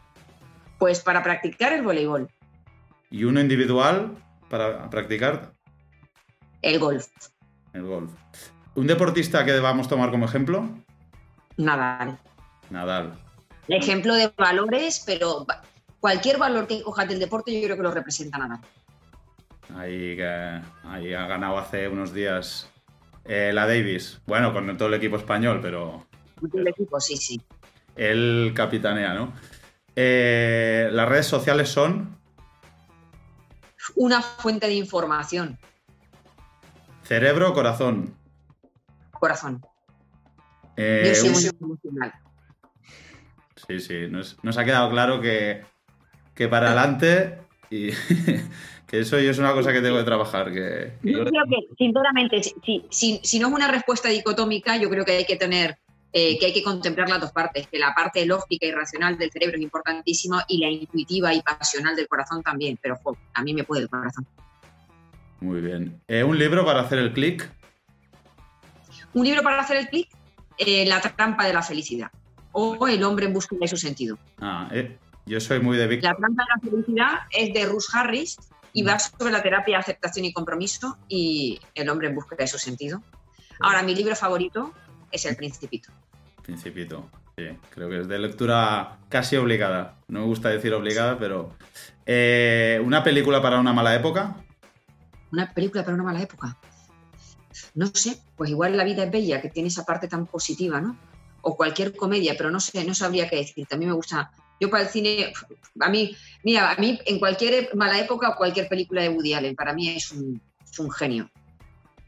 Pues 0.79 1.01
para 1.01 1.21
practicar 1.21 1.73
el 1.73 1.83
voleibol. 1.83 2.27
¿Y 3.11 3.25
uno 3.25 3.39
individual 3.39 4.15
para 4.49 4.89
practicar? 4.89 5.53
El 6.61 6.79
golf. 6.79 7.07
El 7.73 7.83
golf. 7.83 8.11
¿Un 8.75 8.87
deportista 8.87 9.45
que 9.45 9.51
debamos 9.51 9.87
tomar 9.87 10.09
como 10.09 10.25
ejemplo? 10.25 10.67
Nadal. 11.57 12.17
Nadal. 12.69 13.13
Ejemplo 13.67 14.15
de 14.15 14.31
valores, 14.35 15.03
pero 15.05 15.45
cualquier 15.99 16.37
valor 16.37 16.65
que 16.65 16.81
cojas 16.81 17.07
del 17.07 17.19
deporte 17.19 17.53
yo 17.53 17.65
creo 17.65 17.77
que 17.77 17.83
lo 17.83 17.91
representa 17.91 18.37
Nadal. 18.37 18.61
Ahí, 19.75 20.17
ahí 20.83 21.13
ha 21.13 21.27
ganado 21.27 21.59
hace 21.59 21.87
unos 21.87 22.13
días 22.13 22.69
eh, 23.25 23.51
la 23.53 23.67
Davis. 23.67 24.21
Bueno, 24.25 24.53
con 24.53 24.75
todo 24.77 24.87
el 24.87 24.95
equipo 24.95 25.17
español, 25.17 25.59
pero 25.61 26.07
el 26.53 26.67
equipo, 26.67 26.99
sí, 26.99 27.17
sí. 27.17 27.41
El 27.95 28.53
capitanea, 28.55 29.13
¿no? 29.13 29.33
Eh, 29.95 30.89
las 30.91 31.09
redes 31.09 31.27
sociales 31.27 31.69
son. 31.69 32.17
Una 33.95 34.21
fuente 34.21 34.67
de 34.67 34.75
información. 34.75 35.57
Cerebro 37.03 37.49
o 37.49 37.53
corazón. 37.53 38.15
corazón. 39.11 39.65
Eh, 40.77 41.03
Yo 41.07 41.15
soy 41.15 41.29
muy 41.29 41.45
emocional. 41.59 42.13
Sí, 43.67 43.79
sí, 43.79 44.07
nos, 44.09 44.57
ha 44.57 44.63
quedado 44.63 44.89
claro 44.89 45.21
que, 45.21 45.63
para 46.49 46.67
adelante 46.71 47.39
y 47.69 47.89
que 48.87 48.99
eso 48.99 49.17
es 49.17 49.37
una 49.37 49.53
cosa 49.53 49.73
que 49.73 49.81
tengo 49.81 49.97
que 49.97 50.03
trabajar. 50.03 50.51
Que, 50.51 50.93
Yo 51.03 51.25
creo 51.25 51.43
que, 51.49 51.75
sinceramente, 51.77 52.41
si, 52.43 53.19
si, 53.21 53.39
no 53.39 53.47
es 53.49 53.53
una 53.53 53.69
respuesta 53.69 54.09
dicotómica, 54.09 54.77
yo 54.77 54.89
creo 54.89 55.03
que 55.03 55.17
hay 55.17 55.25
que 55.25 55.35
tener 55.35 55.77
eh, 56.11 56.39
que 56.39 56.47
hay 56.47 56.53
que 56.53 56.63
contemplar 56.63 57.07
las 57.07 57.21
dos 57.21 57.31
partes, 57.31 57.67
que 57.67 57.77
la 57.77 57.93
parte 57.93 58.25
lógica 58.25 58.65
y 58.65 58.71
racional 58.71 59.15
del 59.17 59.31
cerebro 59.31 59.57
es 59.57 59.61
importantísima 59.61 60.43
y 60.47 60.59
la 60.59 60.69
intuitiva 60.69 61.33
y 61.35 61.41
pasional 61.41 61.95
del 61.95 62.07
corazón 62.07 62.41
también, 62.41 62.79
pero 62.81 62.99
a 63.33 63.43
mí 63.43 63.53
me 63.53 63.63
puede 63.63 63.83
el 63.83 63.89
corazón. 63.89 64.25
Muy 65.39 65.61
bien. 65.61 66.01
Eh, 66.07 66.23
¿Un 66.23 66.39
libro 66.39 66.65
para 66.65 66.81
hacer 66.81 66.97
el 66.97 67.13
clic? 67.13 67.47
Un 69.13 69.23
libro 69.23 69.43
para 69.43 69.61
hacer 69.61 69.77
el 69.77 69.87
clic, 69.87 70.09
eh, 70.57 70.85
La 70.87 70.99
trampa 70.99 71.45
de 71.45 71.53
la 71.53 71.61
felicidad 71.61 72.09
o 72.51 72.87
El 72.87 73.03
hombre 73.03 73.27
en 73.27 73.33
busca 73.33 73.55
de 73.59 73.67
su 73.67 73.77
sentido. 73.77 74.17
Ah, 74.39 74.67
yo 75.27 75.39
soy 75.39 75.59
muy 75.59 75.77
de 75.77 76.01
La 76.01 76.15
trampa 76.15 76.43
de 76.43 76.49
la 76.55 76.71
felicidad 76.71 77.19
es 77.29 77.53
de 77.53 77.65
Ruth 77.65 77.85
Harris 77.93 78.37
y 78.73 78.81
va 78.81 78.97
sobre 78.97 79.31
la 79.31 79.43
terapia, 79.43 79.77
aceptación 79.77 80.25
y 80.25 80.33
compromiso 80.33 80.97
y 81.07 81.59
El 81.75 81.87
hombre 81.89 82.07
en 82.07 82.15
busca 82.15 82.35
de 82.35 82.47
su 82.47 82.57
sentido. 82.57 83.03
Ahora, 83.59 83.83
mi 83.83 83.93
libro 83.93 84.15
favorito 84.15 84.73
es 85.11 85.25
El 85.25 85.35
Principito. 85.35 85.91
Principito, 86.43 87.09
sí, 87.37 87.45
creo 87.69 87.89
que 87.89 88.01
es 88.01 88.07
de 88.07 88.17
lectura 88.19 88.97
casi 89.07 89.35
obligada. 89.35 89.95
No 90.07 90.21
me 90.21 90.25
gusta 90.25 90.49
decir 90.49 90.73
obligada, 90.73 91.17
pero... 91.19 91.53
Eh, 92.05 92.81
¿Una 92.83 93.03
película 93.03 93.41
para 93.41 93.59
una 93.59 93.71
mala 93.71 93.93
época? 93.93 94.35
Una 95.31 95.53
película 95.53 95.83
para 95.83 95.93
una 95.93 96.03
mala 96.03 96.21
época. 96.21 96.57
No 97.75 97.85
sé, 97.87 98.19
pues 98.35 98.49
igual 98.49 98.75
La 98.75 98.83
vida 98.83 99.03
es 99.03 99.11
bella, 99.11 99.41
que 99.41 99.49
tiene 99.49 99.67
esa 99.67 99.85
parte 99.85 100.07
tan 100.07 100.25
positiva, 100.25 100.81
¿no? 100.81 100.97
O 101.41 101.55
cualquier 101.55 101.95
comedia, 101.95 102.33
pero 102.35 102.49
no 102.49 102.59
sé, 102.59 102.83
no 102.83 102.95
sabría 102.95 103.29
qué 103.29 103.37
decir. 103.37 103.67
También 103.67 103.91
me 103.91 103.95
gusta... 103.95 104.31
Yo 104.59 104.69
para 104.69 104.83
el 104.83 104.89
cine, 104.89 105.31
a 105.79 105.89
mí, 105.89 106.17
mira, 106.43 106.71
a 106.71 106.75
mí 106.77 106.99
en 107.05 107.19
cualquier 107.19 107.73
mala 107.75 107.99
época 107.99 108.29
o 108.29 108.35
cualquier 108.35 108.67
película 108.67 109.01
de 109.03 109.09
Woody 109.09 109.33
Allen, 109.33 109.55
para 109.55 109.73
mí 109.73 109.89
es 109.89 110.11
un, 110.11 110.41
genio. 110.91 111.29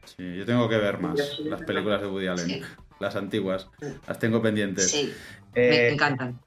Sí, 0.04 0.36
yo 0.36 0.44
tengo 0.44 0.68
que 0.68 0.76
ver 0.76 0.98
más 0.98 1.18
las 1.40 1.62
películas 1.62 2.02
de 2.02 2.08
Woody 2.08 2.26
Allen 2.26 2.64
las 3.02 3.16
antiguas. 3.16 3.68
Las 4.06 4.18
tengo 4.18 4.40
pendientes. 4.40 4.90
Sí, 4.90 5.12
me 5.54 5.62
eh, 5.62 5.92
encantan. 5.92 6.40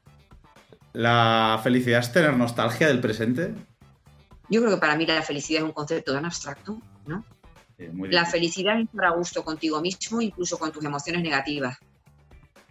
¿La 0.93 1.59
felicidad 1.61 1.99
es 1.99 2.11
tener 2.11 2.35
nostalgia 2.35 2.87
del 2.87 3.01
presente? 3.01 3.53
Yo 4.49 4.61
creo 4.61 4.73
que 4.73 4.79
para 4.79 4.95
mí 4.95 5.05
la 5.05 5.21
felicidad 5.21 5.61
es 5.61 5.65
un 5.65 5.73
concepto 5.73 6.13
tan 6.13 6.25
abstracto, 6.25 6.81
¿no? 7.05 7.23
la 7.77 8.25
felicidad 8.25 8.79
es 8.79 8.85
estar 8.85 9.05
a 9.05 9.09
gusto 9.09 9.43
contigo 9.43 9.81
mismo, 9.81 10.21
incluso 10.21 10.57
con 10.57 10.71
tus 10.71 10.85
emociones 10.85 11.21
negativas. 11.21 11.77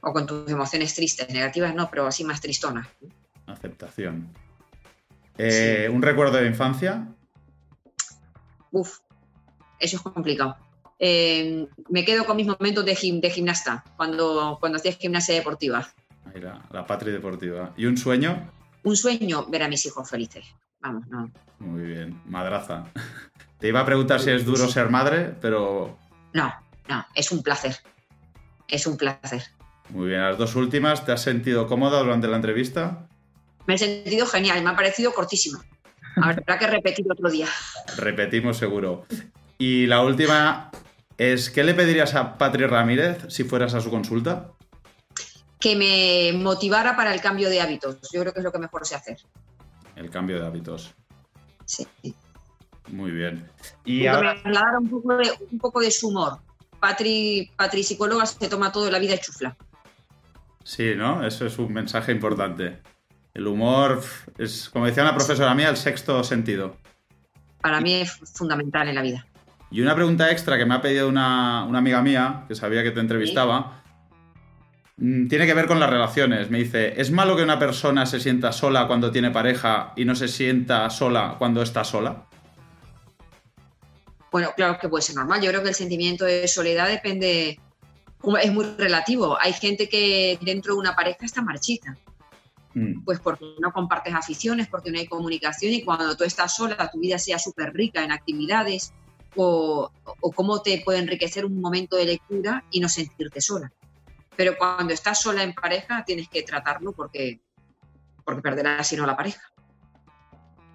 O 0.01 0.13
con 0.13 0.27
tus 0.27 0.51
emociones 0.51 0.95
tristes. 0.95 1.29
Negativas 1.29 1.75
no, 1.75 1.91
pero 1.91 2.07
así 2.07 2.25
más 2.25 2.41
tristonas. 2.41 2.89
Aceptación. 3.47 4.33
Eh, 5.37 5.91
¿Un 5.93 6.01
recuerdo 6.01 6.39
de 6.39 6.47
infancia? 6.47 7.09
Uf, 8.71 8.99
eso 9.79 9.97
es 9.97 10.03
complicado. 10.03 10.57
Eh, 10.99 11.67
me 11.89 12.05
quedo 12.05 12.25
con 12.25 12.37
mis 12.37 12.47
momentos 12.47 12.85
de, 12.85 12.95
gimnasta, 12.95 13.85
cuando, 13.97 14.59
cuando 14.61 14.79
hacía 14.79 14.93
gimnasia 14.93 15.35
deportiva. 15.35 15.89
Ahí 16.33 16.41
la, 16.41 16.63
la 16.71 16.87
patria 16.87 17.13
deportiva. 17.13 17.73
¿Y 17.77 17.87
un 17.87 17.97
sueño? 17.97 18.51
Un 18.83 18.97
sueño, 18.97 19.47
ver 19.47 19.63
a 19.63 19.69
mis 19.69 19.85
hijos 19.87 20.09
felices. 20.09 20.45
Vamos, 20.81 21.07
no. 21.09 21.31
Muy 21.59 21.83
bien, 21.83 22.21
madraza. 22.27 22.85
Te 23.59 23.69
iba 23.69 23.81
a 23.81 23.87
preguntar 23.87 24.21
si 24.21 24.31
es 24.31 24.45
duro 24.45 24.69
ser 24.69 24.91
madre, 24.91 25.35
pero... 25.41 25.99
No, 26.35 26.53
no, 26.89 27.07
es 27.15 27.33
un 27.33 27.43
placer. 27.43 27.77
Es 28.69 28.87
un 28.87 28.97
placer. 28.97 29.43
Muy 29.89 30.09
bien, 30.09 30.21
las 30.21 30.37
dos 30.37 30.57
últimas, 30.57 31.05
¿te 31.05 31.13
has 31.13 31.23
sentido 31.23 31.67
cómoda 31.67 32.01
durante 32.01 32.27
la 32.27 32.37
entrevista? 32.37 33.07
Me 33.67 33.75
he 33.75 33.79
sentido 33.79 34.27
genial, 34.27 34.63
me 34.63 34.71
ha 34.71 34.77
parecido 34.77 35.13
cortísima. 35.13 35.65
Habrá 36.17 36.59
que 36.59 36.67
repetir 36.67 37.07
otro 37.11 37.31
día. 37.31 37.49
Repetimos 37.97 38.57
seguro. 38.57 39.07
Y 39.59 39.87
la 39.87 40.03
última, 40.03 40.71
es, 41.19 41.51
¿qué 41.51 41.65
le 41.65 41.75
pedirías 41.75 42.15
a 42.15 42.37
Patri 42.39 42.67
Ramírez 42.67 43.25
si 43.29 43.45
fueras 43.45 43.75
a 43.75 43.81
su 43.81 43.91
consulta? 43.91 44.51
Que 45.61 45.77
me 45.77 46.37
motivara 46.37 46.97
para 46.97 47.15
el 47.15 47.21
cambio 47.21 47.49
de 47.49 47.61
hábitos. 47.61 47.97
Yo 48.13 48.21
creo 48.21 48.33
que 48.33 48.41
es 48.41 48.45
lo 48.45 48.53
que 48.53 48.59
mejor 48.59 48.87
sé 48.87 48.95
hacer. 48.95 49.19
El 49.97 50.11
cambio 50.11 50.41
de 50.41 50.47
hábitos. 50.47 50.95
Sí. 51.65 51.87
Muy 52.89 53.11
bien. 53.13 53.49
Y 53.85 54.07
ahora... 54.07 54.35
Me 54.45 54.79
un 54.79 54.91
poco, 54.91 55.17
de, 55.17 55.31
un 55.51 55.59
poco 55.59 55.81
de 55.81 55.91
su 55.91 56.09
humor. 56.09 56.39
Patri, 56.81 57.51
Patri, 57.57 57.83
psicóloga, 57.83 58.27
se 58.27 58.49
toma 58.49 58.73
todo 58.73 58.91
la 58.91 58.99
vida 58.99 59.15
y 59.15 59.19
chufla. 59.19 59.57
Sí, 60.65 60.95
¿no? 60.97 61.27
Eso 61.27 61.47
es 61.47 61.59
un 61.59 61.73
mensaje 61.73 62.13
importante. 62.13 62.83
El 63.33 63.47
humor 63.47 64.03
es, 64.39 64.69
como 64.69 64.87
decía 64.87 65.03
una 65.03 65.15
profesora 65.15 65.55
mía, 65.55 65.69
el 65.69 65.77
sexto 65.77 66.23
sentido. 66.25 66.77
Para 67.61 67.81
mí 67.81 67.95
es 67.95 68.13
fundamental 68.35 68.89
en 68.89 68.95
la 68.95 69.03
vida. 69.03 69.27
Y 69.75 69.81
una 69.81 69.97
pregunta 69.97 70.31
extra 70.31 70.57
que 70.57 70.65
me 70.65 70.75
ha 70.75 70.81
pedido 70.81 71.09
una, 71.09 71.63
amiga 71.63 72.01
mía, 72.01 72.45
que 72.47 72.55
sabía 72.55 72.85
que 72.85 72.93
te 72.93 73.01
entrevistaba, 73.01 73.83
mm, 74.99 75.27
tiene 75.27 75.47
que 75.47 75.55
ver 75.55 75.67
con 75.67 75.81
las 75.81 75.91
relaciones. 75.91 76.49
Me 76.49 76.59
dice, 76.59 76.95
¿es 76.97 77.11
malo 77.11 77.35
que 77.35 77.43
una 77.43 77.59
persona 77.59 78.07
se 78.07 78.21
sienta 78.21 78.53
sola 78.53 78.87
cuando 78.87 79.11
tiene 79.11 79.33
pareja 79.33 79.93
y 79.97 80.05
no 80.05 80.15
se 80.15 80.29
sienta 80.29 80.89
sola 80.91 81.35
cuando 81.41 81.61
está 81.61 81.83
sola? 81.83 82.29
Bueno, 84.31 84.53
claro 84.57 84.79
que 84.81 84.89
puede 84.89 85.03
ser 85.03 85.17
normal. 85.17 85.41
Yo 85.41 85.51
creo 85.51 85.65
que 85.65 85.71
el 85.71 85.75
sentimiento 85.75 86.25
de 86.25 86.47
soledad 86.47 86.87
depende, 86.87 87.59
es 88.41 88.53
muy 88.53 88.67
relativo. 88.79 89.37
Hay 89.41 89.55
gente 89.55 89.89
que 89.89 90.39
dentro 90.41 90.75
de 90.75 90.79
una 90.79 90.95
pareja 90.95 91.27
está 91.27 91.43
marchita. 91.43 91.97
Mm. 92.75 93.03
Pues 93.03 93.19
porque 93.19 93.45
no 93.59 93.73
compartes 93.73 94.15
aficiones, 94.15 94.69
porque 94.69 94.93
no 94.93 95.01
hay 95.01 95.09
comunicación 95.09 95.73
y 95.73 95.83
cuando 95.83 96.17
tú 96.17 96.23
estás 96.23 96.55
sola, 96.55 96.89
tu 96.93 97.01
vida 97.01 97.19
sea 97.19 97.41
súper 97.41 97.73
rica 97.73 98.05
en 98.05 98.13
actividades, 98.13 98.93
o, 99.37 99.91
cómo 100.35 100.63
te 100.63 100.83
puede 100.85 100.99
enriquecer 100.99 101.45
un 101.45 101.61
momento 101.61 101.97
de 101.97 102.05
lectura 102.05 102.65
y 102.71 102.81
no 102.81 102.89
sentirte 102.89 103.41
sola. 103.41 103.73
Pero 104.37 104.57
cuando 104.59 104.93
estás 104.93 105.21
sola 105.21 105.43
en 105.43 105.55
pareja 105.55 106.05
tienes 106.05 106.29
que 106.29 106.43
tratarlo 106.43 106.93
porque, 106.93 107.41
porque 108.25 108.43
perderás 108.43 108.89
si 108.89 108.97
no 108.97 109.07
la 109.07 109.17
pareja. 109.17 109.43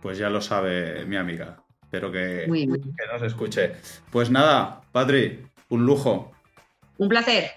Pues 0.01 0.17
ya 0.17 0.29
lo 0.29 0.41
sabe 0.41 1.05
mi 1.05 1.17
amiga. 1.17 1.63
Espero 1.81 2.11
que, 2.11 2.45
que 2.47 3.11
nos 3.11 3.21
escuche. 3.23 3.73
Pues 4.11 4.29
nada, 4.29 4.81
Patri, 4.91 5.45
un 5.69 5.85
lujo. 5.85 6.31
Un 6.97 7.09
placer. 7.09 7.51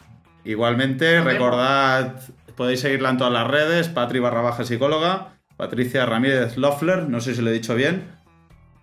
Igualmente, 0.45 1.21
recordad, 1.21 2.21
podéis 2.57 2.81
seguirla 2.81 3.11
en 3.11 3.19
todas 3.19 3.33
las 3.33 3.47
redes, 3.47 3.89
Patri 3.89 4.19
barra 4.19 4.41
baja 4.41 4.65
psicóloga, 4.65 5.35
Patricia 5.57 6.05
Ramírez 6.07 6.57
Loeffler, 6.57 7.09
no 7.09 7.21
sé 7.21 7.35
si 7.35 7.43
lo 7.43 7.51
he 7.51 7.53
dicho 7.53 7.75
bien. 7.75 8.22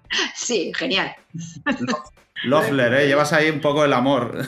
Sí, 0.35 0.71
genial. 0.75 1.15
Loeffler, 2.43 2.93
¿eh? 2.93 3.07
llevas 3.07 3.33
ahí 3.33 3.49
un 3.49 3.59
poco 3.59 3.83
el 3.83 3.93
amor. 3.93 4.45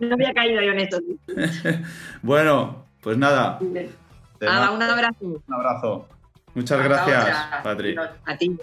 no, 0.00 0.12
había 0.12 0.34
caído 0.34 0.60
yo 0.60 0.72
en 0.72 0.78
esto. 0.80 0.98
bueno, 2.22 2.86
pues 3.00 3.16
nada. 3.16 3.60
Nada, 4.40 4.70
un 4.72 4.82
abrazo. 4.82 5.16
Un 5.20 5.42
abrazo. 5.48 6.08
Muchas 6.54 6.82
gracias, 6.82 7.62
Patri. 7.62 7.94
A 8.24 8.36
ti. 8.36 8.58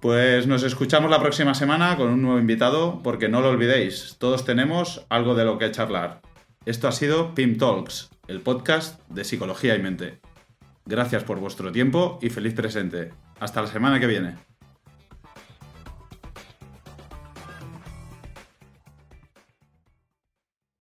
Pues 0.00 0.46
nos 0.46 0.62
escuchamos 0.62 1.10
la 1.10 1.20
próxima 1.20 1.54
semana 1.54 1.96
con 1.96 2.10
un 2.10 2.22
nuevo 2.22 2.38
invitado, 2.38 3.00
porque 3.02 3.28
no 3.28 3.40
lo 3.40 3.48
olvidéis, 3.48 4.16
todos 4.18 4.44
tenemos 4.44 5.04
algo 5.08 5.34
de 5.34 5.44
lo 5.44 5.58
que 5.58 5.70
charlar. 5.72 6.20
Esto 6.66 6.86
ha 6.86 6.92
sido 6.92 7.34
PIM 7.34 7.58
Talks, 7.58 8.10
el 8.28 8.40
podcast 8.40 9.00
de 9.08 9.24
psicología 9.24 9.74
y 9.74 9.82
mente. 9.82 10.20
Gracias 10.88 11.22
por 11.22 11.38
vuestro 11.38 11.70
tiempo 11.70 12.18
y 12.22 12.30
feliz 12.30 12.54
presente. 12.54 13.12
Hasta 13.38 13.60
la 13.60 13.68
semana 13.68 14.00
que 14.00 14.06
viene. 14.06 14.47